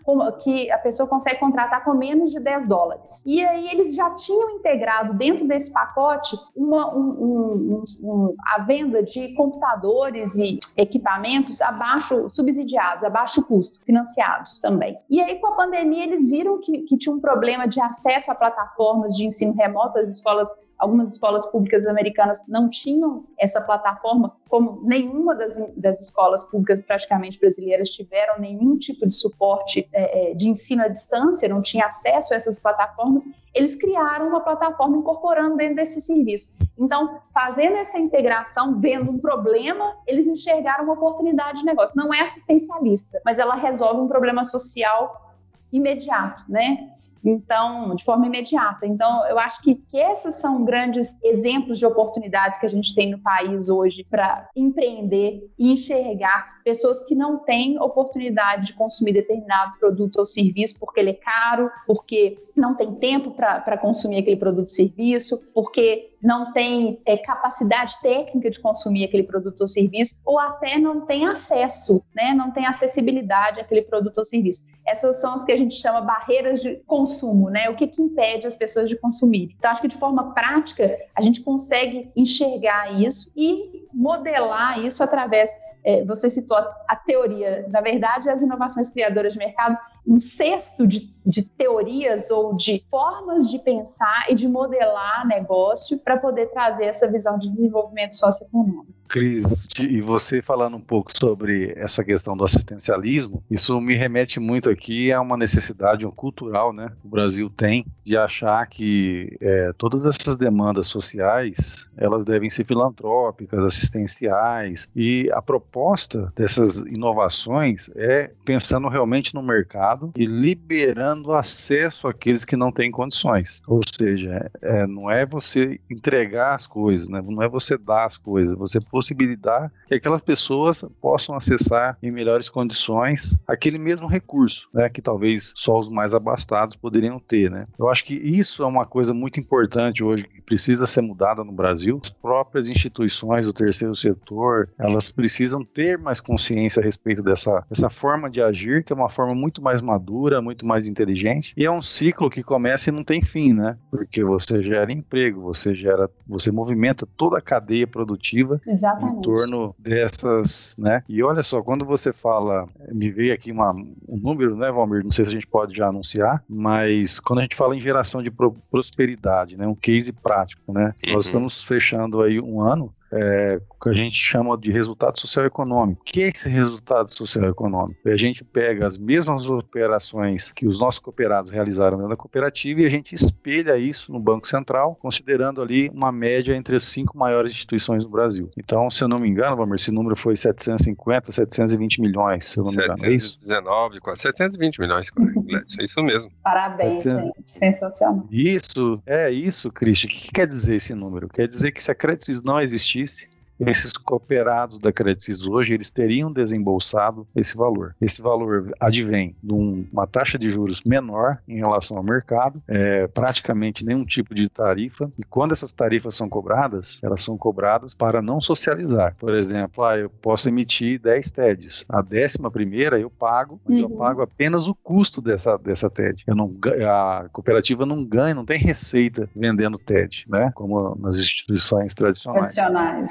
que 0.43 0.71
a 0.71 0.79
pessoa 0.79 1.09
consegue 1.09 1.41
contratar 1.41 1.83
com 1.85 1.95
menos 1.95 2.31
de 2.31 2.41
10 2.41 2.69
dólares. 2.69 3.23
E 3.27 3.43
aí 3.45 3.69
eles 3.69 3.95
já 3.95 4.11
tinham 4.11 4.51
integrado 4.51 5.15
dentro 5.15 5.49
desse 5.49 5.73
pacote 5.73 6.37
uma, 6.55 6.95
um, 6.95 7.83
um, 7.83 7.85
um, 8.05 8.35
a 8.55 8.63
venda 8.63 9.03
de 9.03 9.35
computadores 9.35 10.37
e 10.37 10.59
equipamentos 10.77 11.61
abaixo, 11.61 12.29
subsidiados, 12.29 13.03
a 13.03 13.11
baixo 13.11 13.47
custo, 13.47 13.83
financiados 13.85 14.61
também. 14.61 14.99
E 15.09 15.21
aí 15.21 15.41
com 15.41 15.49
a 15.49 15.57
pandemia 15.57 16.05
eles 16.05 16.29
viram 16.29 16.61
que, 16.61 16.83
que 16.83 16.97
tinha 16.99 17.15
um 17.15 17.21
problema 17.21 17.67
de 17.67 17.81
acesso 17.81 18.31
a 18.31 18.35
plataformas 18.35 19.15
de 19.15 19.27
ensino 19.27 19.55
remoto, 19.55 19.99
as 19.99 20.09
escolas 20.09 20.49
Algumas 20.79 21.13
escolas 21.13 21.45
públicas 21.47 21.85
americanas 21.87 22.45
não 22.47 22.71
tinham 22.71 23.25
essa 23.39 23.61
plataforma, 23.61 24.37
como 24.49 24.81
nenhuma 24.87 25.35
das, 25.35 25.57
das 25.77 26.01
escolas 26.01 26.45
públicas 26.45 26.81
praticamente 26.81 27.39
brasileiras 27.39 27.91
tiveram 27.91 28.39
nenhum 28.39 28.79
tipo 28.79 29.07
de 29.07 29.15
suporte 29.15 29.89
é, 29.93 30.31
é, 30.31 30.35
de 30.35 30.49
ensino 30.49 30.83
à 30.83 30.89
distância, 30.89 31.49
não 31.49 31.61
tinha 31.61 31.87
acesso 31.87 32.33
a 32.33 32.37
essas 32.37 32.61
plataformas. 32.61 33.25
Eles 33.55 33.75
criaram 33.75 34.29
uma 34.29 34.41
plataforma 34.41 34.97
incorporando 34.97 35.57
dentro 35.57 35.77
desse 35.77 36.01
serviço. 36.01 36.53
Então, 36.79 37.21
fazendo 37.35 37.77
essa 37.77 37.99
integração, 37.99 38.81
vendo 38.81 39.11
um 39.11 39.19
problema, 39.19 39.97
eles 40.07 40.27
enxergaram 40.27 40.85
uma 40.85 40.95
oportunidade 40.95 41.61
de 41.61 41.67
negócio. 41.67 41.97
Não 41.97 42.15
é 42.15 42.21
assistencialista, 42.21 43.21
mas 43.25 43.39
ela 43.39 43.57
resolve 43.57 44.01
um 44.01 44.09
problema 44.09 44.45
social 44.45 45.28
imediato, 45.73 46.45
né? 46.49 46.91
Então, 47.25 47.95
de 47.95 48.05
forma 48.05 48.27
imediata. 48.27 48.87
Então, 48.87 49.27
eu 49.27 49.39
acho 49.39 49.61
que, 49.63 49.75
que 49.75 49.99
esses 49.99 50.37
são 50.37 50.65
grandes 50.65 51.17
exemplos 51.23 51.79
de 51.79 51.87
oportunidades 51.87 52.59
que 52.59 52.67
a 52.67 52.69
gente 52.69 52.95
tem 52.95 53.11
no 53.11 53.19
país 53.19 53.69
hoje 53.69 54.05
para 54.09 54.49
empreender 54.57 55.51
e 55.59 55.73
enxergar 55.73 56.59
pessoas 56.65 57.03
que 57.05 57.15
não 57.15 57.39
têm 57.39 57.81
oportunidade 57.81 58.67
de 58.67 58.75
consumir 58.75 59.13
determinado 59.13 59.79
produto 59.79 60.19
ou 60.19 60.27
serviço 60.27 60.79
porque 60.79 61.01
ele 61.01 61.11
é 61.11 61.15
caro, 61.15 61.71
porque 61.87 62.39
não 62.55 62.75
tem 62.75 62.95
tempo 62.95 63.31
para 63.31 63.79
consumir 63.79 64.19
aquele 64.19 64.37
produto 64.37 64.69
ou 64.69 64.75
serviço, 64.75 65.41
porque 65.55 66.11
não 66.21 66.53
tem 66.53 67.01
é, 67.07 67.17
capacidade 67.17 67.99
técnica 68.03 68.51
de 68.51 68.61
consumir 68.61 69.05
aquele 69.05 69.23
produto 69.23 69.63
ou 69.63 69.69
serviço, 69.69 70.19
ou 70.25 70.39
até 70.39 70.79
não 70.79 71.07
tem 71.07 71.27
acesso, 71.27 72.03
né? 72.15 72.35
não 72.35 72.51
tem 72.51 72.67
acessibilidade 72.67 73.61
àquele 73.61 73.83
produto 73.83 74.19
ou 74.19 74.25
serviço. 74.25 74.63
Essas 74.89 75.21
são 75.21 75.35
as 75.35 75.45
que 75.45 75.53
a 75.53 75.57
gente 75.57 75.75
chama 75.75 76.01
barreiras 76.01 76.63
de 76.63 76.77
consumo, 76.87 77.51
né? 77.51 77.69
O 77.69 77.77
que, 77.77 77.87
que 77.87 78.03
impede 78.03 78.47
as 78.47 78.57
pessoas 78.57 78.89
de 78.89 78.97
consumir. 78.97 79.55
Então, 79.59 79.71
acho 79.71 79.83
que 79.83 79.89
de 79.89 79.97
forma 79.97 80.33
prática, 80.35 80.99
a 81.15 81.23
gente 81.23 81.43
consegue 81.43 82.11
enxergar 82.17 82.93
isso 83.01 83.31
e 83.37 83.87
modelar 83.93 84.85
isso 84.85 85.03
através 85.03 85.51
é, 85.85 86.05
você 86.05 86.29
citou 86.29 86.57
a, 86.57 86.97
teoria. 86.97 87.67
Na 87.69 87.81
verdade, 87.81 88.29
as 88.29 88.43
inovações 88.43 88.91
criadoras 88.91 89.33
de 89.33 89.39
mercado, 89.39 89.79
um 90.07 90.21
cesto 90.21 90.87
de, 90.87 91.15
de 91.25 91.49
teorias 91.49 92.31
ou 92.31 92.55
de 92.55 92.85
formas 92.91 93.49
de 93.49 93.59
pensar 93.59 94.27
e 94.29 94.35
de 94.35 94.49
modelar 94.49 95.27
negócio 95.27 95.99
para 96.01 96.19
poder 96.19 96.47
trazer 96.47 96.85
essa 96.85 97.11
visão 97.11 97.39
de 97.39 97.49
desenvolvimento 97.49 98.17
socioeconômico. 98.17 98.98
Cris, 99.09 99.67
e 99.79 100.01
você 100.01 100.43
falando 100.43 100.77
um 100.77 100.81
pouco 100.81 101.11
sobre 101.17 101.73
essa 101.77 102.05
questão 102.05 102.37
do 102.37 102.45
assistencialismo, 102.45 103.43
isso 103.51 103.81
me 103.81 103.95
remete 103.95 104.39
muito 104.39 104.69
aqui 104.69 105.11
a 105.13 105.21
uma 105.21 105.37
necessidade 105.37 106.07
um 106.07 106.11
cultural, 106.11 106.73
né? 106.73 106.93
O 107.03 107.09
Brasil 107.09 107.51
tem 107.51 107.87
de 108.05 108.17
achar 108.17 108.67
que 108.67 109.37
é, 109.41 109.73
todas 109.77 110.07
essas 110.07 110.37
demandas 110.37 110.89
sociais 110.89 111.89
elas 111.97 112.25
devem 112.25 112.51
ser 112.51 112.65
filantrópicas, 112.65 113.65
assistenciais 113.65 114.89
e 114.95 115.31
a 115.33 115.43
proposta 115.43 116.33
dessas 116.37 116.77
inovações 116.77 117.91
é 117.97 118.31
pensando 118.45 118.89
realmente 118.89 119.35
no 119.35 119.43
mercado 119.43 120.13
e 120.17 120.27
liberando 120.27 121.33
acesso 121.33 122.07
àqueles 122.07 122.45
que 122.45 122.57
não 122.57 122.71
têm 122.71 122.91
condições. 122.91 123.61
Ou 123.67 123.81
seja, 123.85 124.51
é, 124.63 124.87
não 124.87 125.11
é 125.11 125.27
você 125.27 125.81
entregar 125.91 126.55
as 126.55 126.67
coisas, 126.67 127.09
né? 127.09 127.23
Não 127.25 127.43
é 127.43 127.49
você 127.49 127.77
dar 127.77 128.07
as 128.07 128.17
coisas, 128.17 128.57
você 128.57 128.81
possibilitar 128.99 129.71
que 129.87 129.95
aquelas 129.95 130.21
pessoas 130.21 130.85
possam 131.01 131.37
acessar 131.37 131.97
em 132.03 132.11
melhores 132.11 132.49
condições 132.49 133.39
aquele 133.47 133.79
mesmo 133.79 134.09
recurso, 134.09 134.69
né, 134.75 134.89
que 134.89 135.01
talvez 135.01 135.53
só 135.57 135.79
os 135.79 135.89
mais 135.89 136.15
abastados 136.15 136.75
poderiam 136.75 137.21
ter, 137.21 137.49
né? 137.49 137.65
Eu 137.79 137.89
acho 137.89 138.05
que 138.05 138.15
isso 138.15 138.65
é 138.65 138.67
uma 138.67 138.85
coisa 138.85 139.15
muito 139.15 139.39
importante 139.39 140.03
hoje 140.03 140.25
que 140.25 140.43
precisa 140.43 140.85
ser 140.85 141.01
mudada 141.01 141.45
no 141.45 141.53
Brasil. 141.53 142.01
As 142.03 142.11
próprias 142.11 142.69
instituições 142.69 143.47
do 143.47 143.53
terceiro 143.53 143.95
setor, 143.95 144.69
elas 144.77 145.13
precisam 145.13 145.65
ter 145.65 145.97
mais 145.97 146.21
consciência 146.21 146.81
a 146.81 146.85
respeito 146.85 147.23
dessa, 147.23 147.65
dessa 147.71 147.89
forma 147.89 148.29
de 148.29 148.43
agir, 148.43 148.83
que 148.83 148.93
é 148.93 148.97
uma 148.97 149.09
forma 149.09 149.35
muito 149.35 149.63
mais 149.63 149.81
madura, 149.81 150.43
muito 150.43 150.67
mais 150.67 150.89
inteligente, 150.89 151.55
e 151.57 151.65
é 151.65 151.71
um 151.71 151.83
ciclo 151.83 152.29
que 152.29 152.43
começa 152.43 152.91
e 152.91 152.93
não 152.93 153.05
tem 153.05 153.23
fim, 153.23 153.53
né? 153.53 153.79
Porque 153.91 154.25
você 154.25 154.61
gera 154.61 154.93
emprego, 154.93 155.41
você 155.41 155.73
gera, 155.73 156.11
você 156.27 156.51
movimenta 156.51 157.07
toda 157.17 157.39
a 157.39 157.43
cadeia 157.43 157.87
produtiva 157.87 158.61
Exatamente. 158.67 158.88
Exatamente. 158.89 159.19
em 159.19 159.23
torno 159.23 159.75
dessas, 159.79 160.75
né? 160.79 161.03
E 161.09 161.23
olha 161.23 161.43
só, 161.43 161.63
quando 161.63 161.85
você 161.85 162.13
fala, 162.13 162.69
me 162.93 163.11
veio 163.11 163.33
aqui 163.33 163.53
uma, 163.53 163.73
um 163.73 164.17
número, 164.17 164.57
né, 164.57 164.71
Valmir? 164.71 165.05
Não 165.05 165.11
sei 165.11 165.25
se 165.25 165.31
a 165.31 165.35
gente 165.35 165.47
pode 165.47 165.77
já 165.77 165.89
anunciar, 165.89 166.43
mas 166.49 167.21
quando 167.21 167.41
a 167.41 167.43
gente 167.43 167.57
fala 167.57 167.77
em 167.77 167.81
geração 167.81 168.23
de 168.23 168.31
pro, 168.31 168.55
prosperidade, 168.71 169.57
né, 169.57 169.67
um 169.67 169.75
case 169.75 170.13
prático, 170.13 170.73
né? 170.73 170.95
Uhum. 171.07 171.15
Nós 171.15 171.27
estamos 171.27 171.63
fechando 171.63 172.23
aí 172.23 172.41
um 172.41 172.61
ano 172.61 172.93
é, 173.13 173.61
o 173.71 173.85
que 173.85 173.91
a 173.91 173.95
gente 173.95 174.17
chama 174.17 174.57
de 174.57 174.71
resultado 174.71 175.19
social 175.21 175.45
econômico. 175.47 176.01
O 176.03 176.05
que 176.05 176.23
é 176.23 176.29
esse 176.29 176.49
resultado 176.49 177.15
social 177.15 177.49
econômico? 177.49 178.09
A 178.09 178.17
gente 178.17 178.45
pega 178.45 178.87
as 178.87 178.99
mesmas 178.99 179.47
operações 179.47 180.53
que 180.53 180.67
os 180.67 180.81
nossos 180.81 180.99
cooperados 180.99 181.51
realizaram 181.51 181.97
dentro 181.97 182.11
da 182.11 182.17
cooperativa 182.17 182.81
e 182.81 182.87
a 182.87 182.91
gente 182.91 183.15
espelha 183.15 183.77
isso 183.77 184.13
no 184.13 184.21
Banco 184.21 184.47
Central, 184.49 184.97
considerando 185.01 185.61
ali 185.63 185.91
uma 185.91 186.13
média 186.13 186.55
entre 186.55 186.77
as 186.77 186.85
cinco 186.85 187.17
maiores 187.17 187.53
instituições 187.53 188.05
do 188.05 188.11
Brasil. 188.11 188.51
Então, 188.59 188.91
se 188.91 189.03
eu 189.03 189.09
não 189.09 189.19
me 189.19 189.29
engano, 189.29 189.57
Vamos, 189.57 189.83
esse 189.83 189.91
número 189.91 190.15
foi 190.15 190.37
750, 190.37 191.33
720 191.33 192.01
milhões, 192.01 192.45
se 192.45 192.59
eu 192.59 192.65
não 192.65 192.71
me 192.71 192.83
engano. 192.83 193.01
719, 193.01 193.97
é 193.97 194.01
quase 194.01 194.23
720 194.23 194.81
milhões, 194.81 195.11
é 195.81 195.85
isso 195.85 196.03
mesmo. 196.03 196.31
Parabéns, 196.43 197.03
700... 197.03 197.25
gente. 197.25 197.53
Sensacional. 197.59 198.27
Isso, 198.31 199.03
é 199.05 199.31
isso, 199.31 199.71
Cristian. 199.73 200.09
O 200.09 200.13
que 200.13 200.33
quer 200.33 200.47
dizer 200.47 200.77
esse 200.77 200.95
número? 200.95 201.29
Quer 201.29 201.49
dizer 201.49 201.73
que 201.73 201.83
se 201.83 201.91
a 201.91 201.95
Credit 201.95 202.41
não 202.45 202.61
existisse, 203.01 203.38
esses 203.61 203.93
cooperados 203.93 204.79
da 204.79 204.93
Credicis 204.93 205.47
hoje, 205.47 205.75
eles 205.75 205.91
teriam 205.91 206.33
desembolsado 206.33 207.27
esse 207.35 207.57
valor. 207.57 207.95
Esse 208.01 208.23
valor 208.23 208.73
advém 208.81 209.35
de 209.43 209.53
uma 209.53 210.07
taxa 210.07 210.39
de 210.39 210.49
juros 210.51 210.83
menor 210.85 211.39
em 211.49 211.57
relação 211.57 211.97
ao 211.97 212.03
mercado, 212.03 212.63
é, 212.69 213.07
praticamente 213.09 213.85
nenhum 213.85 214.05
tipo 214.05 214.35
de 214.35 214.49
tarifa, 214.49 215.11
e 215.19 215.25
quando 215.25 215.53
essas 215.53 215.73
tarifas 215.73 216.17
são 216.17 216.29
cobradas, 216.29 217.01
elas 217.03 217.23
são 217.23 217.37
cobradas 217.37 217.95
para 217.95 218.23
não 218.23 218.41
socializar. 218.41 219.17
Por 219.19 219.35
exemplo, 219.35 219.85
ah, 219.85 219.99
eu 219.99 220.11
posso 220.11 220.49
emitir 220.49 221.01
10 221.01 221.31
TEDs. 221.33 221.85
A 221.89 222.03
décima 222.03 222.51
primeira 222.51 222.99
eu 222.99 223.11
pago, 223.11 223.61
mas 223.65 223.81
uhum. 223.81 223.85
eu 223.85 223.91
pago 223.91 224.23
apenas 224.23 224.67
o 224.67 224.75
custo 224.75 225.21
dessa, 225.21 225.57
dessa 225.59 225.91
TED. 225.91 226.25
Eu 226.27 226.35
não, 226.35 226.55
a 226.87 227.29
cooperativa 227.33 227.85
não 227.85 228.05
ganha, 228.05 228.35
não 228.35 228.45
tem 228.45 228.59
receita 228.59 229.29
vendendo 229.35 229.79
TED, 229.79 230.25
né? 230.29 230.51
Como 230.55 230.97
nas 231.01 231.17
instituições 231.17 231.95
tradicionais. 231.95 232.55
Tradicionais. 232.55 233.11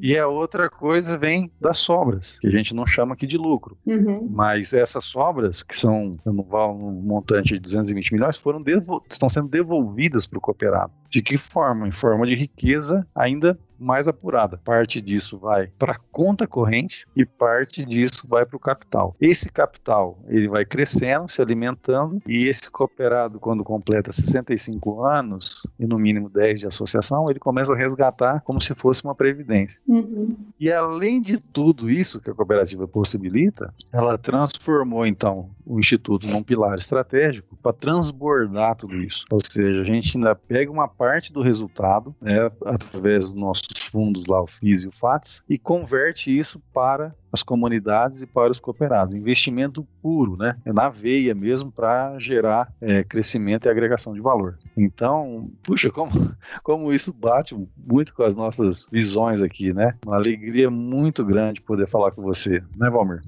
E 0.00 0.16
a 0.16 0.26
outra 0.26 0.70
coisa 0.70 1.18
vem 1.18 1.50
das 1.60 1.78
sobras, 1.78 2.38
que 2.38 2.46
a 2.46 2.50
gente 2.50 2.74
não 2.74 2.86
chama 2.86 3.14
aqui 3.14 3.26
de 3.26 3.36
lucro. 3.36 3.76
Uhum. 3.86 4.28
Mas 4.30 4.72
essas 4.72 5.04
sobras, 5.04 5.62
que 5.62 5.76
são 5.76 6.12
um 6.24 7.02
montante 7.02 7.54
de 7.54 7.60
220 7.60 8.12
milhões, 8.12 8.36
foram 8.36 8.62
estão 9.10 9.28
sendo 9.28 9.48
devolvidas 9.48 10.26
para 10.26 10.38
o 10.38 10.40
cooperado. 10.40 10.92
De 11.10 11.22
que 11.22 11.36
forma? 11.36 11.88
Em 11.88 11.92
forma 11.92 12.26
de 12.26 12.34
riqueza 12.34 13.06
ainda 13.14 13.58
mais 13.78 14.08
apurada. 14.08 14.60
Parte 14.64 15.00
disso 15.00 15.38
vai 15.38 15.68
para 15.78 15.92
a 15.92 16.00
conta 16.10 16.46
corrente 16.46 17.06
e 17.14 17.24
parte 17.24 17.84
disso 17.84 18.26
vai 18.28 18.44
para 18.44 18.56
o 18.56 18.60
capital. 18.60 19.16
Esse 19.20 19.50
capital 19.50 20.18
ele 20.28 20.48
vai 20.48 20.64
crescendo, 20.64 21.28
se 21.28 21.40
alimentando 21.40 22.20
e 22.26 22.46
esse 22.46 22.70
cooperado 22.70 23.38
quando 23.38 23.64
completa 23.64 24.12
65 24.12 25.04
anos 25.04 25.62
e 25.78 25.86
no 25.86 25.96
mínimo 25.96 26.28
10 26.28 26.60
de 26.60 26.66
associação, 26.66 27.30
ele 27.30 27.38
começa 27.38 27.72
a 27.72 27.76
resgatar 27.76 28.40
como 28.40 28.60
se 28.60 28.74
fosse 28.74 29.04
uma 29.04 29.14
previdência. 29.14 29.80
Uhum. 29.86 30.36
E 30.58 30.70
além 30.70 31.20
de 31.20 31.38
tudo 31.38 31.90
isso 31.90 32.20
que 32.20 32.30
a 32.30 32.34
cooperativa 32.34 32.86
possibilita, 32.86 33.72
ela 33.92 34.18
transformou 34.18 35.06
então 35.06 35.50
o 35.64 35.80
instituto 35.80 36.26
num 36.26 36.42
pilar 36.42 36.78
estratégico 36.78 37.56
para 37.56 37.72
transbordar 37.72 38.76
tudo 38.76 38.96
isso. 38.96 39.24
Ou 39.30 39.40
seja, 39.44 39.80
a 39.80 39.84
gente 39.84 40.16
ainda 40.16 40.34
pega 40.34 40.70
uma 40.70 40.88
parte 40.88 41.32
do 41.32 41.42
resultado, 41.42 42.14
né, 42.20 42.50
através 42.64 43.28
do 43.28 43.38
nosso 43.38 43.65
nossos 43.70 43.86
fundos 43.86 44.26
lá, 44.26 44.42
o 44.42 44.46
FIS 44.46 44.82
e 44.82 44.88
o 44.88 44.92
FATS, 44.92 45.42
e 45.48 45.58
converte 45.58 46.36
isso 46.36 46.60
para 46.72 47.14
as 47.32 47.42
comunidades 47.42 48.22
e 48.22 48.26
para 48.26 48.50
os 48.50 48.58
cooperados. 48.58 49.14
Investimento 49.14 49.86
puro, 50.00 50.36
né? 50.36 50.56
É 50.64 50.72
na 50.72 50.88
veia 50.88 51.34
mesmo 51.34 51.70
para 51.70 52.18
gerar 52.18 52.72
é, 52.80 53.04
crescimento 53.04 53.66
e 53.66 53.68
agregação 53.68 54.14
de 54.14 54.20
valor. 54.20 54.56
Então, 54.76 55.50
puxa, 55.62 55.90
como, 55.90 56.10
como 56.62 56.92
isso 56.92 57.12
bate 57.12 57.54
muito 57.76 58.14
com 58.14 58.22
as 58.22 58.34
nossas 58.34 58.86
visões 58.90 59.42
aqui, 59.42 59.74
né? 59.74 59.94
Uma 60.06 60.16
alegria 60.16 60.70
muito 60.70 61.24
grande 61.24 61.60
poder 61.60 61.88
falar 61.88 62.12
com 62.12 62.22
você, 62.22 62.62
né, 62.76 62.88
Valmir? 62.88 63.20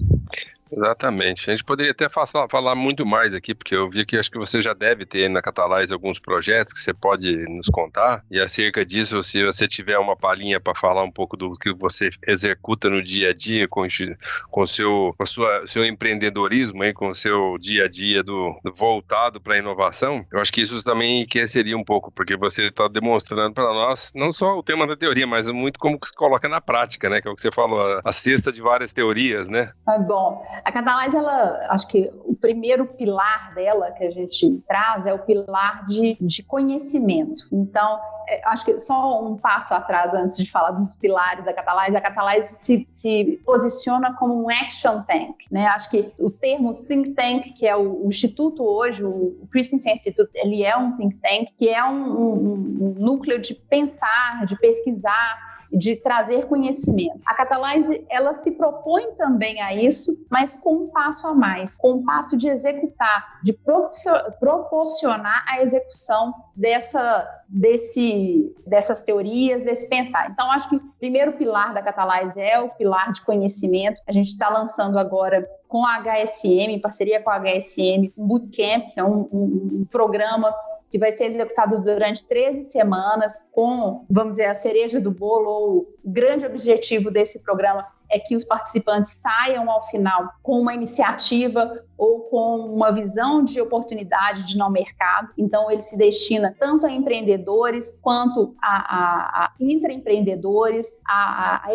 Exatamente. 0.71 1.49
A 1.49 1.53
gente 1.53 1.65
poderia 1.65 1.93
até 1.93 2.09
falar, 2.09 2.75
muito 2.75 3.05
mais 3.07 3.35
aqui, 3.35 3.55
porque 3.55 3.75
eu 3.75 3.89
vi 3.89 4.05
que 4.05 4.17
acho 4.17 4.31
que 4.31 4.39
você 4.39 4.61
já 4.61 4.73
deve 4.73 5.05
ter 5.07 5.29
na 5.29 5.43
Catalais 5.43 5.91
alguns 5.91 6.19
projetos 6.19 6.73
que 6.73 6.81
você 6.81 6.93
pode 6.93 7.37
nos 7.49 7.69
contar. 7.69 8.25
E 8.31 8.41
acerca 8.41 8.85
disso, 8.85 9.23
se 9.23 9.45
você 9.45 9.67
tiver 9.67 9.99
uma 9.99 10.17
palhinha 10.17 10.61
para 10.61 10.75
falar 10.75 11.03
um 11.03 11.11
pouco 11.11 11.37
do 11.37 11.53
que 11.55 11.73
você 11.73 12.11
executa 12.27 12.89
no 12.89 13.03
dia 13.03 13.31
a 13.31 13.35
dia 13.35 13.67
com, 13.69 13.87
com 14.51 14.67
seu, 14.67 15.15
com 15.17 15.25
seu 15.67 15.85
empreendedorismo, 15.85 16.85
hein, 16.85 16.93
com 16.93 17.11
o 17.11 17.15
seu 17.15 17.57
dia 17.59 17.85
a 17.85 17.89
dia 17.89 18.23
do, 18.23 18.59
do 18.63 18.73
voltado 18.73 19.41
para 19.41 19.55
a 19.55 19.59
inovação, 19.59 20.25
eu 20.33 20.41
acho 20.41 20.53
que 20.53 20.61
isso 20.61 20.83
também 20.83 21.19
enriqueceria 21.19 21.77
um 21.77 21.85
pouco, 21.85 22.11
porque 22.11 22.37
você 22.37 22.69
está 22.69 22.89
demonstrando 22.89 23.55
para 23.55 23.73
nós 23.73 24.11
não 24.15 24.33
só 24.33 24.59
o 24.59 24.63
tema 24.63 24.87
da 24.87 24.97
teoria, 24.97 25.27
mas 25.27 25.51
muito 25.51 25.79
como 25.79 25.99
se 26.05 26.15
coloca 26.15 26.49
na 26.49 26.61
prática, 26.61 27.09
né? 27.09 27.21
Que 27.21 27.29
é 27.29 27.31
o 27.31 27.35
que 27.35 27.43
você 27.43 27.51
falou, 27.51 27.81
a, 27.81 28.01
a 28.05 28.13
cesta 28.13 28.53
de 28.53 28.61
várias 28.61 28.93
teorias, 28.93 29.49
né? 29.49 29.73
É 29.89 29.99
bom. 29.99 30.45
A 30.65 30.73
Catalais, 30.73 31.15
ela, 31.15 31.67
acho 31.71 31.87
que 31.89 32.11
o 32.25 32.35
primeiro 32.35 32.87
pilar 32.87 33.55
dela 33.55 33.91
que 33.93 34.05
a 34.05 34.11
gente 34.11 34.63
traz 34.67 35.07
é 35.07 35.13
o 35.13 35.19
pilar 35.19 35.85
de, 35.87 36.17
de 36.21 36.43
conhecimento. 36.43 37.47
Então, 37.53 38.01
é, 38.29 38.43
acho 38.47 38.65
que 38.65 38.79
só 38.79 39.23
um 39.23 39.37
passo 39.37 39.73
atrás 39.73 40.13
antes 40.13 40.37
de 40.37 40.51
falar 40.51 40.73
dos 40.73 40.95
pilares 40.97 41.45
da 41.45 41.53
Catalais, 41.53 41.95
a 41.95 42.01
Catalais 42.01 42.47
se, 42.47 42.87
se 42.91 43.41
posiciona 43.45 44.15
como 44.15 44.45
um 44.45 44.51
action 44.51 45.03
tank, 45.03 45.37
né? 45.51 45.67
Acho 45.67 45.91
que 45.91 46.13
o 46.19 46.31
termo 46.31 46.75
think 46.75 47.11
tank, 47.15 47.55
que 47.55 47.67
é 47.67 47.75
o, 47.75 48.05
o 48.05 48.09
instituto 48.09 48.63
hoje, 48.63 49.05
o 49.05 49.49
Christensen 49.51 49.95
Institute, 49.95 50.31
ele 50.35 50.63
é 50.63 50.77
um 50.77 50.97
think 50.97 51.17
tank, 51.17 51.49
que 51.57 51.69
é 51.69 51.83
um, 51.85 52.19
um, 52.19 52.79
um 52.81 52.95
núcleo 52.99 53.41
de 53.41 53.55
pensar, 53.55 54.45
de 54.45 54.57
pesquisar, 54.59 55.58
de 55.73 55.97
trazer 55.97 56.47
conhecimento. 56.47 57.19
A 57.27 57.35
Catalyse, 57.35 58.07
ela 58.09 58.35
se 58.35 58.53
propõe 58.53 59.13
também 59.17 59.61
a 59.61 59.75
isso, 59.75 60.19
mas 60.31 60.55
com 60.55 60.75
um 60.75 60.89
passo 60.89 61.27
a 61.27 61.35
mais, 61.35 61.77
com 61.77 61.93
um 61.93 62.05
passo 62.05 62.37
de 62.37 62.49
executar, 62.49 63.41
de 63.43 63.53
proporcionar 64.39 65.45
a 65.47 65.63
execução 65.63 66.33
dessa, 66.55 67.43
desse, 67.49 68.55
dessas 68.67 69.03
teorias, 69.03 69.65
desse 69.65 69.89
pensar. 69.89 70.31
Então, 70.31 70.51
acho 70.51 70.69
que 70.69 70.77
o 70.77 70.93
primeiro 70.99 71.33
pilar 71.35 71.75
da 71.75 71.83
Catalyse 71.83 72.41
é 72.41 72.59
o 72.61 72.71
pilar 72.71 73.13
de 73.13 73.23
conhecimento. 73.23 74.01
A 74.07 74.13
gente 74.13 74.29
está 74.29 74.49
lançando 74.49 74.99
agora 74.99 75.49
com 75.69 75.85
a 75.85 76.01
HSM, 76.01 76.73
em 76.73 76.81
parceria 76.81 77.23
com 77.23 77.31
a 77.31 77.39
HSM, 77.39 78.11
um 78.17 78.27
bootcamp, 78.27 78.93
que 78.93 79.01
é 79.01 79.05
um, 79.05 79.29
um, 79.31 79.81
um 79.81 79.87
programa 79.91 80.53
que 80.91 80.99
vai 80.99 81.13
ser 81.13 81.27
executado 81.27 81.81
durante 81.83 82.27
13 82.27 82.65
semanas, 82.65 83.47
com, 83.53 84.07
vamos 84.09 84.33
dizer, 84.33 84.47
a 84.47 84.55
cereja 84.55 85.01
do 85.01 85.11
bolo, 85.11 85.49
ou 85.49 85.79
o 86.05 86.11
grande 86.11 86.47
objetivo 86.47 87.11
desse 87.11 87.43
programa 87.43 87.87
é 88.11 88.19
que 88.19 88.35
os 88.35 88.45
participantes 88.45 89.21
saiam 89.21 89.71
ao 89.71 89.83
final 89.89 90.33
com 90.43 90.61
uma 90.61 90.75
iniciativa 90.75 91.83
ou 91.99 92.21
com 92.21 92.59
uma 92.61 92.93
visão 92.93 93.43
de 93.43 93.61
oportunidade 93.61 94.47
de 94.47 94.57
não 94.57 94.71
mercado. 94.71 95.31
Então, 95.37 95.69
ele 95.69 95.83
se 95.83 95.99
destina 95.99 96.55
tanto 96.59 96.87
a 96.87 96.93
empreendedores 96.93 97.99
quanto 98.01 98.55
a, 98.63 98.77
a, 98.77 99.45
a 99.45 99.53
intraempreendedores, 99.61 100.87
a, 101.05 101.57
a, 101.57 101.69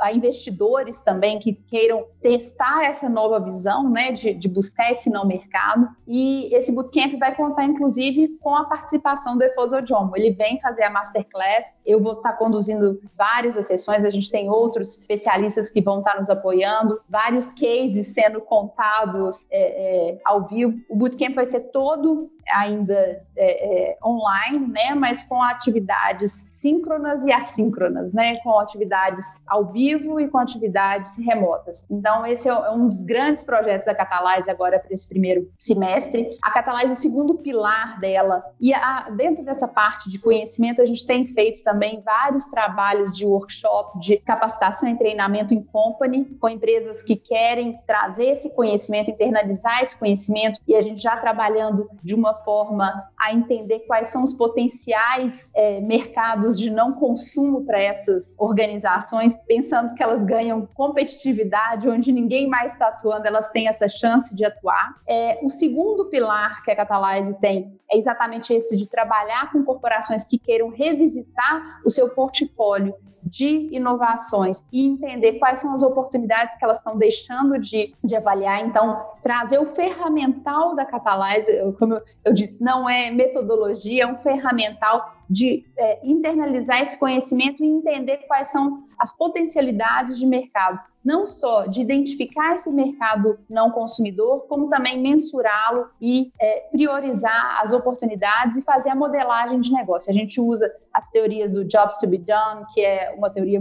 a, 0.00 0.12
investidores 0.12 1.00
também 1.00 1.38
que 1.38 1.52
queiram 1.52 2.06
testar 2.22 2.84
essa 2.84 3.08
nova 3.10 3.38
visão, 3.38 3.90
né, 3.90 4.12
de, 4.12 4.32
de 4.32 4.48
buscar 4.48 4.90
esse 4.90 5.10
não 5.10 5.26
mercado. 5.26 5.86
E 6.06 6.54
esse 6.54 6.74
bootcamp 6.74 7.18
vai 7.18 7.36
contar, 7.36 7.64
inclusive, 7.64 8.38
com 8.40 8.56
a 8.56 8.64
participação 8.64 9.36
do 9.36 9.44
Efoso 9.44 9.84
Jomo. 9.86 10.16
Ele 10.16 10.32
vem 10.32 10.58
fazer 10.60 10.84
a 10.84 10.90
masterclass, 10.90 11.74
eu 11.84 12.02
vou 12.02 12.14
estar 12.14 12.32
conduzindo 12.34 12.98
várias 13.16 13.54
sessões, 13.66 14.04
a 14.04 14.10
gente 14.10 14.30
tem 14.30 14.48
outros 14.48 14.98
especialistas 14.98 15.67
que 15.70 15.80
vão 15.80 15.98
estar 15.98 16.18
nos 16.18 16.30
apoiando, 16.30 17.00
vários 17.08 17.52
cases 17.52 18.08
sendo 18.08 18.40
contados 18.40 19.46
é, 19.50 20.10
é, 20.10 20.20
ao 20.24 20.46
vivo. 20.46 20.78
O 20.88 20.96
bootcamp 20.96 21.34
vai 21.34 21.46
ser 21.46 21.60
todo 21.70 22.30
ainda 22.50 22.94
é, 23.36 23.90
é, 23.90 23.98
online, 24.04 24.66
né, 24.68 24.94
mas 24.94 25.22
com 25.22 25.42
atividades 25.42 26.46
síncronas 26.60 27.24
e 27.24 27.32
assíncronas, 27.32 28.12
né, 28.12 28.36
com 28.38 28.58
atividades 28.58 29.24
ao 29.46 29.66
vivo 29.66 30.20
e 30.20 30.28
com 30.28 30.38
atividades 30.38 31.16
remotas. 31.16 31.84
Então, 31.90 32.26
esse 32.26 32.48
é 32.48 32.70
um 32.70 32.88
dos 32.88 33.02
grandes 33.02 33.42
projetos 33.42 33.86
da 33.86 33.94
Catalyse 33.94 34.50
agora 34.50 34.78
para 34.78 34.92
esse 34.92 35.08
primeiro 35.08 35.50
semestre. 35.58 36.36
A 36.42 36.50
Catalyse, 36.50 36.92
o 36.92 36.96
segundo 36.96 37.34
pilar 37.34 38.00
dela, 38.00 38.44
e 38.60 38.72
a, 38.74 39.08
dentro 39.10 39.44
dessa 39.44 39.68
parte 39.68 40.10
de 40.10 40.18
conhecimento, 40.18 40.82
a 40.82 40.86
gente 40.86 41.06
tem 41.06 41.26
feito 41.28 41.62
também 41.62 42.02
vários 42.04 42.46
trabalhos 42.46 43.16
de 43.16 43.24
workshop, 43.24 43.98
de 44.00 44.16
capacitação 44.18 44.88
e 44.88 44.98
treinamento 44.98 45.54
em 45.54 45.62
company, 45.62 46.24
com 46.40 46.48
empresas 46.48 47.02
que 47.02 47.16
querem 47.16 47.78
trazer 47.86 48.32
esse 48.32 48.50
conhecimento, 48.50 49.10
internalizar 49.10 49.82
esse 49.82 49.98
conhecimento, 49.98 50.60
e 50.66 50.74
a 50.74 50.80
gente 50.80 51.00
já 51.00 51.16
trabalhando 51.16 51.88
de 52.02 52.14
uma 52.14 52.34
forma 52.34 53.08
a 53.18 53.32
entender 53.32 53.80
quais 53.80 54.08
são 54.08 54.22
os 54.22 54.32
potenciais 54.32 55.50
é, 55.54 55.80
mercados 55.80 56.57
de 56.58 56.70
não 56.70 56.92
consumo 56.92 57.64
para 57.64 57.80
essas 57.80 58.34
organizações, 58.38 59.36
pensando 59.46 59.94
que 59.94 60.02
elas 60.02 60.24
ganham 60.24 60.66
competitividade, 60.74 61.88
onde 61.88 62.12
ninguém 62.12 62.48
mais 62.48 62.72
está 62.72 62.88
atuando, 62.88 63.26
elas 63.26 63.50
têm 63.50 63.68
essa 63.68 63.88
chance 63.88 64.34
de 64.34 64.44
atuar. 64.44 64.96
É, 65.06 65.38
o 65.42 65.48
segundo 65.48 66.06
pilar 66.06 66.62
que 66.62 66.70
a 66.70 66.76
Catalyse 66.76 67.38
tem 67.40 67.78
é 67.90 67.96
exatamente 67.96 68.52
esse 68.52 68.76
de 68.76 68.86
trabalhar 68.86 69.50
com 69.52 69.64
corporações 69.64 70.24
que 70.24 70.38
queiram 70.38 70.68
revisitar 70.68 71.80
o 71.84 71.90
seu 71.90 72.10
portfólio 72.10 72.94
de 73.22 73.68
inovações 73.74 74.64
e 74.72 74.86
entender 74.86 75.34
quais 75.34 75.60
são 75.60 75.74
as 75.74 75.82
oportunidades 75.82 76.56
que 76.56 76.64
elas 76.64 76.78
estão 76.78 76.96
deixando 76.96 77.58
de, 77.58 77.94
de 78.02 78.16
avaliar. 78.16 78.64
Então, 78.64 79.04
trazer 79.22 79.58
o 79.58 79.74
ferramental 79.74 80.74
da 80.74 80.84
Catalyze, 80.84 81.52
como 81.78 82.00
eu 82.24 82.32
disse, 82.32 82.62
não 82.62 82.88
é 82.88 83.10
metodologia, 83.10 84.04
é 84.04 84.06
um 84.06 84.16
ferramental 84.16 85.17
de 85.28 85.64
é, 85.76 86.00
internalizar 86.02 86.82
esse 86.82 86.98
conhecimento 86.98 87.62
e 87.62 87.66
entender 87.66 88.18
quais 88.26 88.48
são 88.48 88.87
as 88.98 89.16
potencialidades 89.16 90.18
de 90.18 90.26
mercado, 90.26 90.80
não 91.04 91.26
só 91.26 91.66
de 91.66 91.80
identificar 91.80 92.54
esse 92.54 92.70
mercado 92.70 93.38
não 93.48 93.70
consumidor, 93.70 94.40
como 94.48 94.68
também 94.68 95.00
mensurá-lo 95.00 95.86
e 96.00 96.32
é, 96.38 96.68
priorizar 96.70 97.60
as 97.62 97.72
oportunidades 97.72 98.58
e 98.58 98.62
fazer 98.62 98.90
a 98.90 98.94
modelagem 98.94 99.60
de 99.60 99.72
negócio. 99.72 100.10
A 100.10 100.14
gente 100.14 100.40
usa 100.40 100.70
as 100.92 101.08
teorias 101.10 101.52
do 101.52 101.64
Jobs 101.64 101.96
to 101.98 102.08
be 102.08 102.18
Done, 102.18 102.66
que 102.74 102.84
é 102.84 103.14
uma 103.16 103.30
teoria, 103.30 103.60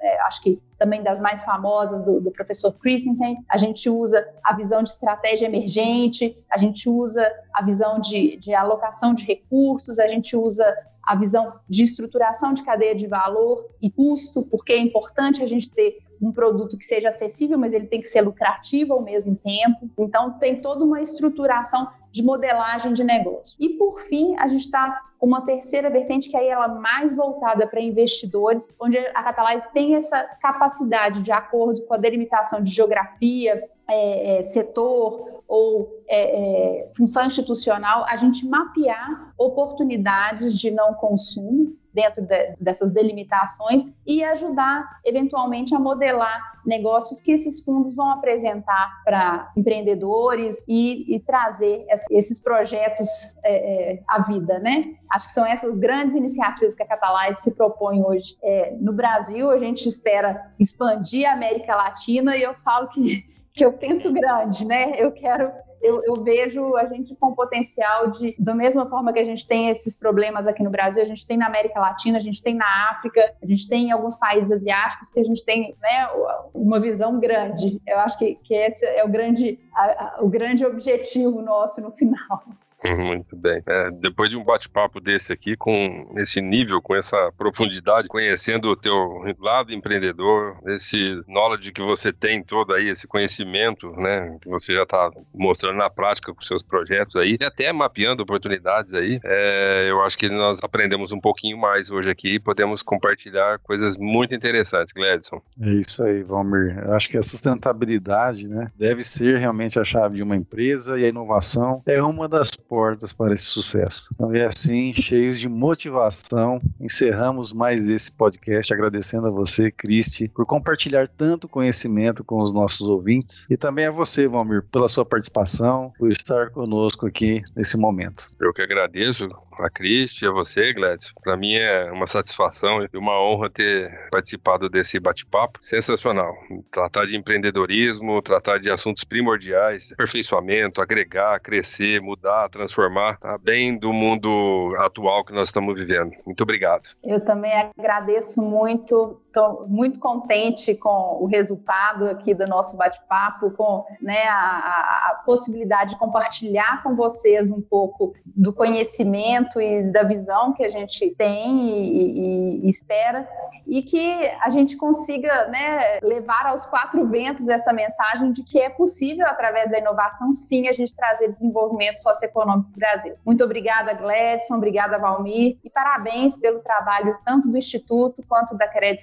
é, 0.00 0.20
acho 0.22 0.42
que 0.42 0.62
também 0.78 1.02
das 1.02 1.20
mais 1.20 1.42
famosas 1.42 2.02
do, 2.02 2.20
do, 2.20 2.30
professor 2.30 2.72
Christensen. 2.74 3.38
A 3.48 3.56
gente 3.56 3.88
usa 3.88 4.26
a 4.44 4.54
visão 4.54 4.82
de 4.82 4.90
estratégia 4.90 5.46
emergente, 5.46 6.36
a 6.52 6.58
gente 6.58 6.88
usa 6.88 7.26
a 7.54 7.64
visão 7.64 7.98
de, 7.98 8.36
de 8.36 8.54
alocação 8.54 9.14
de 9.14 9.24
recursos, 9.24 9.98
a 9.98 10.06
gente 10.06 10.36
usa 10.36 10.64
a 11.06 11.14
visão 11.14 11.52
de 11.68 11.82
estruturação 11.82 12.54
de 12.54 12.62
cadeia 12.62 12.94
de 12.94 13.06
valor 13.06 13.68
e 13.80 13.90
custo, 13.90 14.42
porque 14.42 14.73
é 14.74 14.78
importante 14.78 15.42
a 15.42 15.46
gente 15.46 15.70
ter 15.70 15.98
um 16.20 16.32
produto 16.32 16.78
que 16.78 16.84
seja 16.84 17.10
acessível, 17.10 17.58
mas 17.58 17.72
ele 17.72 17.86
tem 17.86 18.00
que 18.00 18.08
ser 18.08 18.22
lucrativo 18.22 18.94
ao 18.94 19.02
mesmo 19.02 19.36
tempo. 19.36 19.90
Então, 19.98 20.38
tem 20.38 20.60
toda 20.60 20.84
uma 20.84 21.00
estruturação 21.00 21.88
de 22.10 22.22
modelagem 22.22 22.94
de 22.94 23.02
negócio. 23.02 23.56
E, 23.58 23.70
por 23.70 23.98
fim, 24.00 24.36
a 24.38 24.48
gente 24.48 24.64
está 24.64 25.02
com 25.18 25.26
uma 25.26 25.44
terceira 25.44 25.90
vertente, 25.90 26.28
que 26.28 26.36
aí 26.36 26.48
ela 26.48 26.66
é 26.66 26.80
mais 26.80 27.14
voltada 27.14 27.66
para 27.66 27.80
investidores, 27.80 28.68
onde 28.78 28.96
a 28.98 29.22
Catalyze 29.22 29.66
tem 29.72 29.96
essa 29.96 30.22
capacidade, 30.40 31.22
de 31.22 31.32
acordo 31.32 31.82
com 31.82 31.94
a 31.94 31.98
delimitação 31.98 32.62
de 32.62 32.70
geografia, 32.70 33.68
é, 33.90 34.38
é, 34.38 34.42
setor 34.42 35.42
ou 35.46 36.02
é, 36.08 36.82
é, 36.82 36.90
função 36.96 37.26
institucional, 37.26 38.04
a 38.08 38.16
gente 38.16 38.46
mapear 38.46 39.34
oportunidades 39.36 40.58
de 40.58 40.70
não 40.70 40.94
consumo 40.94 41.76
dentro 41.94 42.22
de, 42.22 42.54
dessas 42.60 42.90
delimitações 42.90 43.86
e 44.04 44.22
ajudar, 44.24 45.00
eventualmente, 45.04 45.74
a 45.74 45.78
modelar 45.78 46.54
negócios 46.66 47.20
que 47.20 47.30
esses 47.30 47.62
fundos 47.62 47.94
vão 47.94 48.10
apresentar 48.10 49.02
para 49.04 49.52
empreendedores 49.56 50.64
e, 50.66 51.14
e, 51.14 51.20
trazer 51.20 51.86
esses 52.10 52.40
projetos 52.40 53.06
é, 53.44 53.92
é, 53.92 54.02
à 54.08 54.22
vida, 54.22 54.58
né? 54.58 54.94
Acho 55.10 55.28
que 55.28 55.32
são 55.32 55.46
essas 55.46 55.78
grandes 55.78 56.16
iniciativas 56.16 56.74
que 56.74 56.82
a 56.82 56.86
Catalyze 56.86 57.42
se 57.42 57.54
propõe 57.54 58.02
hoje. 58.02 58.36
É, 58.42 58.74
no 58.80 58.92
Brasil, 58.92 59.50
a 59.50 59.58
gente 59.58 59.88
espera 59.88 60.52
expandir 60.58 61.28
a 61.28 61.34
América 61.34 61.76
Latina 61.76 62.36
e 62.36 62.42
eu 62.42 62.54
falo 62.64 62.88
que, 62.88 63.24
que 63.52 63.64
eu 63.64 63.72
penso 63.74 64.12
grande, 64.12 64.64
né? 64.64 64.94
Eu 64.96 65.12
quero 65.12 65.52
eu, 65.84 66.02
eu, 66.04 66.14
vejo 66.24 66.74
a 66.76 66.86
gente 66.86 67.14
com 67.14 67.34
potencial 67.34 68.10
de, 68.10 68.34
da 68.38 68.54
mesma 68.54 68.88
forma 68.88 69.12
que 69.12 69.18
a 69.18 69.24
gente 69.24 69.46
tem 69.46 69.68
esses 69.68 69.94
problemas 69.94 70.46
aqui 70.46 70.62
no 70.62 70.70
Brasil, 70.70 71.02
a 71.02 71.06
gente 71.06 71.26
tem 71.26 71.36
na 71.36 71.46
América 71.46 71.78
Latina, 71.78 72.16
a 72.16 72.20
gente 72.20 72.42
tem 72.42 72.54
na 72.54 72.90
África, 72.90 73.20
a 73.42 73.46
gente 73.46 73.68
tem 73.68 73.88
em 73.88 73.90
alguns 73.92 74.16
países 74.16 74.50
asiáticos 74.50 75.10
que 75.10 75.20
a 75.20 75.24
gente 75.24 75.44
tem 75.44 75.76
né, 75.80 76.08
uma 76.54 76.80
visão 76.80 77.20
grande. 77.20 77.80
Eu 77.86 77.98
acho 77.98 78.18
que, 78.18 78.36
que 78.36 78.54
esse 78.54 78.86
é 78.86 79.04
o 79.04 79.08
grande, 79.08 79.60
a, 79.74 79.84
a, 79.84 80.22
o 80.22 80.28
grande 80.28 80.64
objetivo 80.64 81.42
nosso 81.42 81.82
no 81.82 81.92
final. 81.92 82.42
Muito 82.98 83.34
bem. 83.34 83.62
É, 83.66 83.90
depois 83.90 84.28
de 84.30 84.36
um 84.36 84.44
bate-papo 84.44 85.00
desse 85.00 85.32
aqui, 85.32 85.56
com 85.56 85.72
esse 86.16 86.40
nível, 86.40 86.82
com 86.82 86.94
essa 86.94 87.32
profundidade, 87.36 88.08
conhecendo 88.08 88.68
o 88.68 88.76
teu 88.76 88.94
lado 89.40 89.72
empreendedor, 89.72 90.58
esse 90.66 91.22
knowledge 91.26 91.72
que 91.72 91.82
você 91.82 92.12
tem 92.12 92.42
todo 92.42 92.74
aí, 92.74 92.88
esse 92.88 93.06
conhecimento, 93.06 93.90
né, 93.92 94.36
que 94.40 94.48
você 94.48 94.74
já 94.74 94.82
está 94.82 95.10
mostrando 95.34 95.78
na 95.78 95.88
prática 95.88 96.34
com 96.34 96.42
seus 96.42 96.62
projetos 96.62 97.16
aí, 97.16 97.38
e 97.40 97.44
até 97.44 97.72
mapeando 97.72 98.22
oportunidades 98.22 98.92
aí, 98.92 99.18
é, 99.24 99.86
eu 99.88 100.02
acho 100.02 100.18
que 100.18 100.28
nós 100.28 100.58
aprendemos 100.62 101.10
um 101.10 101.20
pouquinho 101.20 101.58
mais 101.58 101.90
hoje 101.90 102.10
aqui 102.10 102.34
e 102.34 102.40
podemos 102.40 102.82
compartilhar 102.82 103.58
coisas 103.60 103.96
muito 103.98 104.34
interessantes, 104.34 104.92
Gladson. 104.92 105.40
É 105.58 105.70
isso 105.70 106.02
aí, 106.02 106.22
Valmir. 106.22 106.78
Eu 106.84 106.92
acho 106.92 107.08
que 107.08 107.16
a 107.16 107.22
sustentabilidade, 107.22 108.46
né, 108.46 108.70
deve 108.76 109.02
ser 109.02 109.38
realmente 109.38 109.78
a 109.78 109.84
chave 109.84 110.16
de 110.16 110.22
uma 110.22 110.36
empresa 110.36 110.98
e 110.98 111.04
a 111.06 111.08
inovação 111.08 111.82
é 111.86 112.02
uma 112.02 112.28
das 112.28 112.50
portas 112.74 113.12
para 113.12 113.32
esse 113.32 113.44
sucesso. 113.44 114.08
Então, 114.12 114.34
é 114.34 114.46
assim, 114.46 114.92
cheios 114.92 115.38
de 115.38 115.48
motivação, 115.48 116.60
encerramos 116.80 117.52
mais 117.52 117.88
esse 117.88 118.10
podcast 118.10 118.74
agradecendo 118.74 119.28
a 119.28 119.30
você, 119.30 119.70
Cristi, 119.70 120.26
por 120.26 120.44
compartilhar 120.44 121.06
tanto 121.06 121.46
conhecimento 121.46 122.24
com 122.24 122.42
os 122.42 122.52
nossos 122.52 122.80
ouvintes 122.80 123.46
e 123.48 123.56
também 123.56 123.86
a 123.86 123.92
você, 123.92 124.26
Valmir, 124.26 124.64
pela 124.72 124.88
sua 124.88 125.04
participação, 125.04 125.92
por 125.96 126.10
estar 126.10 126.50
conosco 126.50 127.06
aqui 127.06 127.42
nesse 127.54 127.76
momento. 127.76 128.28
Eu 128.40 128.52
que 128.52 128.62
agradeço 128.62 129.28
a 129.58 129.70
Cristi, 129.70 130.26
a 130.26 130.30
você, 130.30 130.72
Gladys. 130.72 131.12
Para 131.22 131.36
mim 131.36 131.54
é 131.54 131.90
uma 131.92 132.06
satisfação 132.06 132.82
e 132.82 132.96
uma 132.96 133.18
honra 133.20 133.50
ter 133.50 134.08
participado 134.10 134.68
desse 134.68 134.98
bate-papo. 134.98 135.58
Sensacional. 135.62 136.34
Tratar 136.70 137.06
de 137.06 137.16
empreendedorismo, 137.16 138.20
tratar 138.22 138.58
de 138.58 138.70
assuntos 138.70 139.04
primordiais, 139.04 139.92
aperfeiçoamento, 139.92 140.80
agregar, 140.80 141.40
crescer, 141.40 142.00
mudar, 142.00 142.48
transformar, 142.48 143.18
tá? 143.18 143.38
bem 143.38 143.78
do 143.78 143.92
mundo 143.92 144.74
atual 144.78 145.24
que 145.24 145.34
nós 145.34 145.48
estamos 145.48 145.74
vivendo. 145.74 146.12
Muito 146.26 146.42
obrigado. 146.42 146.88
Eu 147.02 147.20
também 147.20 147.52
agradeço 147.78 148.40
muito, 148.40 149.20
estou 149.34 149.66
muito 149.66 149.98
contente 149.98 150.76
com 150.76 151.18
o 151.20 151.26
resultado 151.26 152.08
aqui 152.08 152.32
do 152.32 152.46
nosso 152.46 152.76
bate-papo, 152.76 153.50
com 153.50 153.84
né, 154.00 154.22
a, 154.28 155.10
a 155.10 155.22
possibilidade 155.26 155.90
de 155.90 155.98
compartilhar 155.98 156.82
com 156.84 156.94
vocês 156.94 157.50
um 157.50 157.60
pouco 157.60 158.14
do 158.24 158.52
conhecimento 158.52 159.60
e 159.60 159.82
da 159.90 160.04
visão 160.04 160.52
que 160.52 160.62
a 160.62 160.68
gente 160.68 161.10
tem 161.10 161.68
e, 161.68 162.60
e, 162.60 162.66
e 162.66 162.70
espera, 162.70 163.28
e 163.66 163.82
que 163.82 164.30
a 164.40 164.50
gente 164.50 164.76
consiga 164.76 165.48
né, 165.48 165.98
levar 166.02 166.46
aos 166.46 166.64
quatro 166.64 167.06
ventos 167.08 167.48
essa 167.48 167.72
mensagem 167.72 168.32
de 168.32 168.44
que 168.44 168.60
é 168.60 168.70
possível, 168.70 169.26
através 169.26 169.68
da 169.70 169.78
inovação, 169.78 170.32
sim, 170.32 170.68
a 170.68 170.72
gente 170.72 170.94
trazer 170.94 171.32
desenvolvimento 171.32 171.98
socioeconômico 171.98 172.70
para 172.70 172.76
o 172.76 172.80
Brasil. 172.80 173.14
Muito 173.24 173.42
obrigada, 173.42 173.94
Gledson, 173.94 174.56
obrigada, 174.56 174.98
Valmir, 174.98 175.58
e 175.64 175.70
parabéns 175.70 176.38
pelo 176.38 176.60
trabalho 176.60 177.18
tanto 177.24 177.50
do 177.50 177.58
Instituto 177.58 178.22
quanto 178.28 178.56
da 178.56 178.68
Credit 178.68 179.02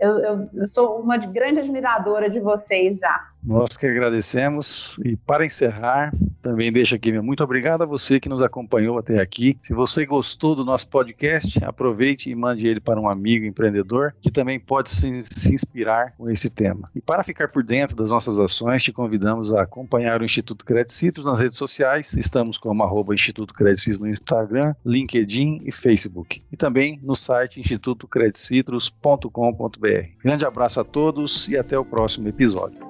Eu, 0.00 0.18
eu, 0.18 0.50
eu 0.54 0.66
sou 0.66 1.00
uma 1.00 1.16
grande 1.16 1.60
admiradora 1.60 2.28
de 2.28 2.40
vocês 2.40 2.98
já. 2.98 3.28
Nós 3.46 3.76
que 3.76 3.86
agradecemos. 3.86 4.98
E 5.04 5.16
para 5.16 5.46
encerrar, 5.46 6.12
também 6.42 6.72
deixo 6.72 6.96
aqui 6.96 7.12
meu 7.12 7.22
muito 7.22 7.44
obrigado 7.44 7.82
a 7.82 7.86
você 7.86 8.18
que 8.18 8.28
nos 8.28 8.42
acompanhou 8.42 8.98
até 8.98 9.20
aqui. 9.20 9.56
Se 9.62 9.72
você 9.72 10.04
gostou 10.04 10.56
do 10.56 10.64
nosso 10.64 10.88
podcast, 10.88 11.64
aproveite 11.64 12.28
e 12.28 12.34
mande 12.34 12.66
ele 12.66 12.80
para 12.80 13.00
um 13.00 13.08
amigo 13.08 13.46
empreendedor 13.46 14.12
que 14.20 14.30
também 14.30 14.58
pode 14.58 14.90
se, 14.90 15.22
se 15.22 15.54
inspirar 15.54 16.12
com 16.16 16.28
esse 16.28 16.50
tema. 16.50 16.88
E 16.94 17.00
para 17.00 17.22
ficar 17.22 17.48
por 17.48 17.62
dentro 17.62 17.94
das 17.94 18.10
nossas 18.10 18.40
ações, 18.40 18.82
te 18.82 18.92
convidamos 18.92 19.52
a 19.52 19.62
acompanhar 19.62 20.20
o 20.20 20.24
Instituto 20.24 20.64
Credit 20.64 20.92
Citrus 20.92 21.24
nas 21.24 21.38
redes 21.38 21.56
sociais. 21.56 22.14
Estamos 22.14 22.58
como 22.58 22.82
arroba 22.82 23.14
Instituto 23.14 23.54
Credit 23.54 23.80
Citrus 23.80 24.00
no 24.00 24.08
Instagram, 24.08 24.74
LinkedIn 24.84 25.62
e 25.64 25.70
Facebook. 25.70 26.42
E 26.50 26.56
também 26.56 26.98
no 27.02 27.14
site 27.14 27.60
institutocreditcitrus.com.br. 27.60 30.08
Grande 30.22 30.44
abraço 30.44 30.80
a 30.80 30.84
todos 30.84 31.46
e 31.48 31.56
até 31.56 31.78
o 31.78 31.84
próximo 31.84 32.26
episódio. 32.28 32.84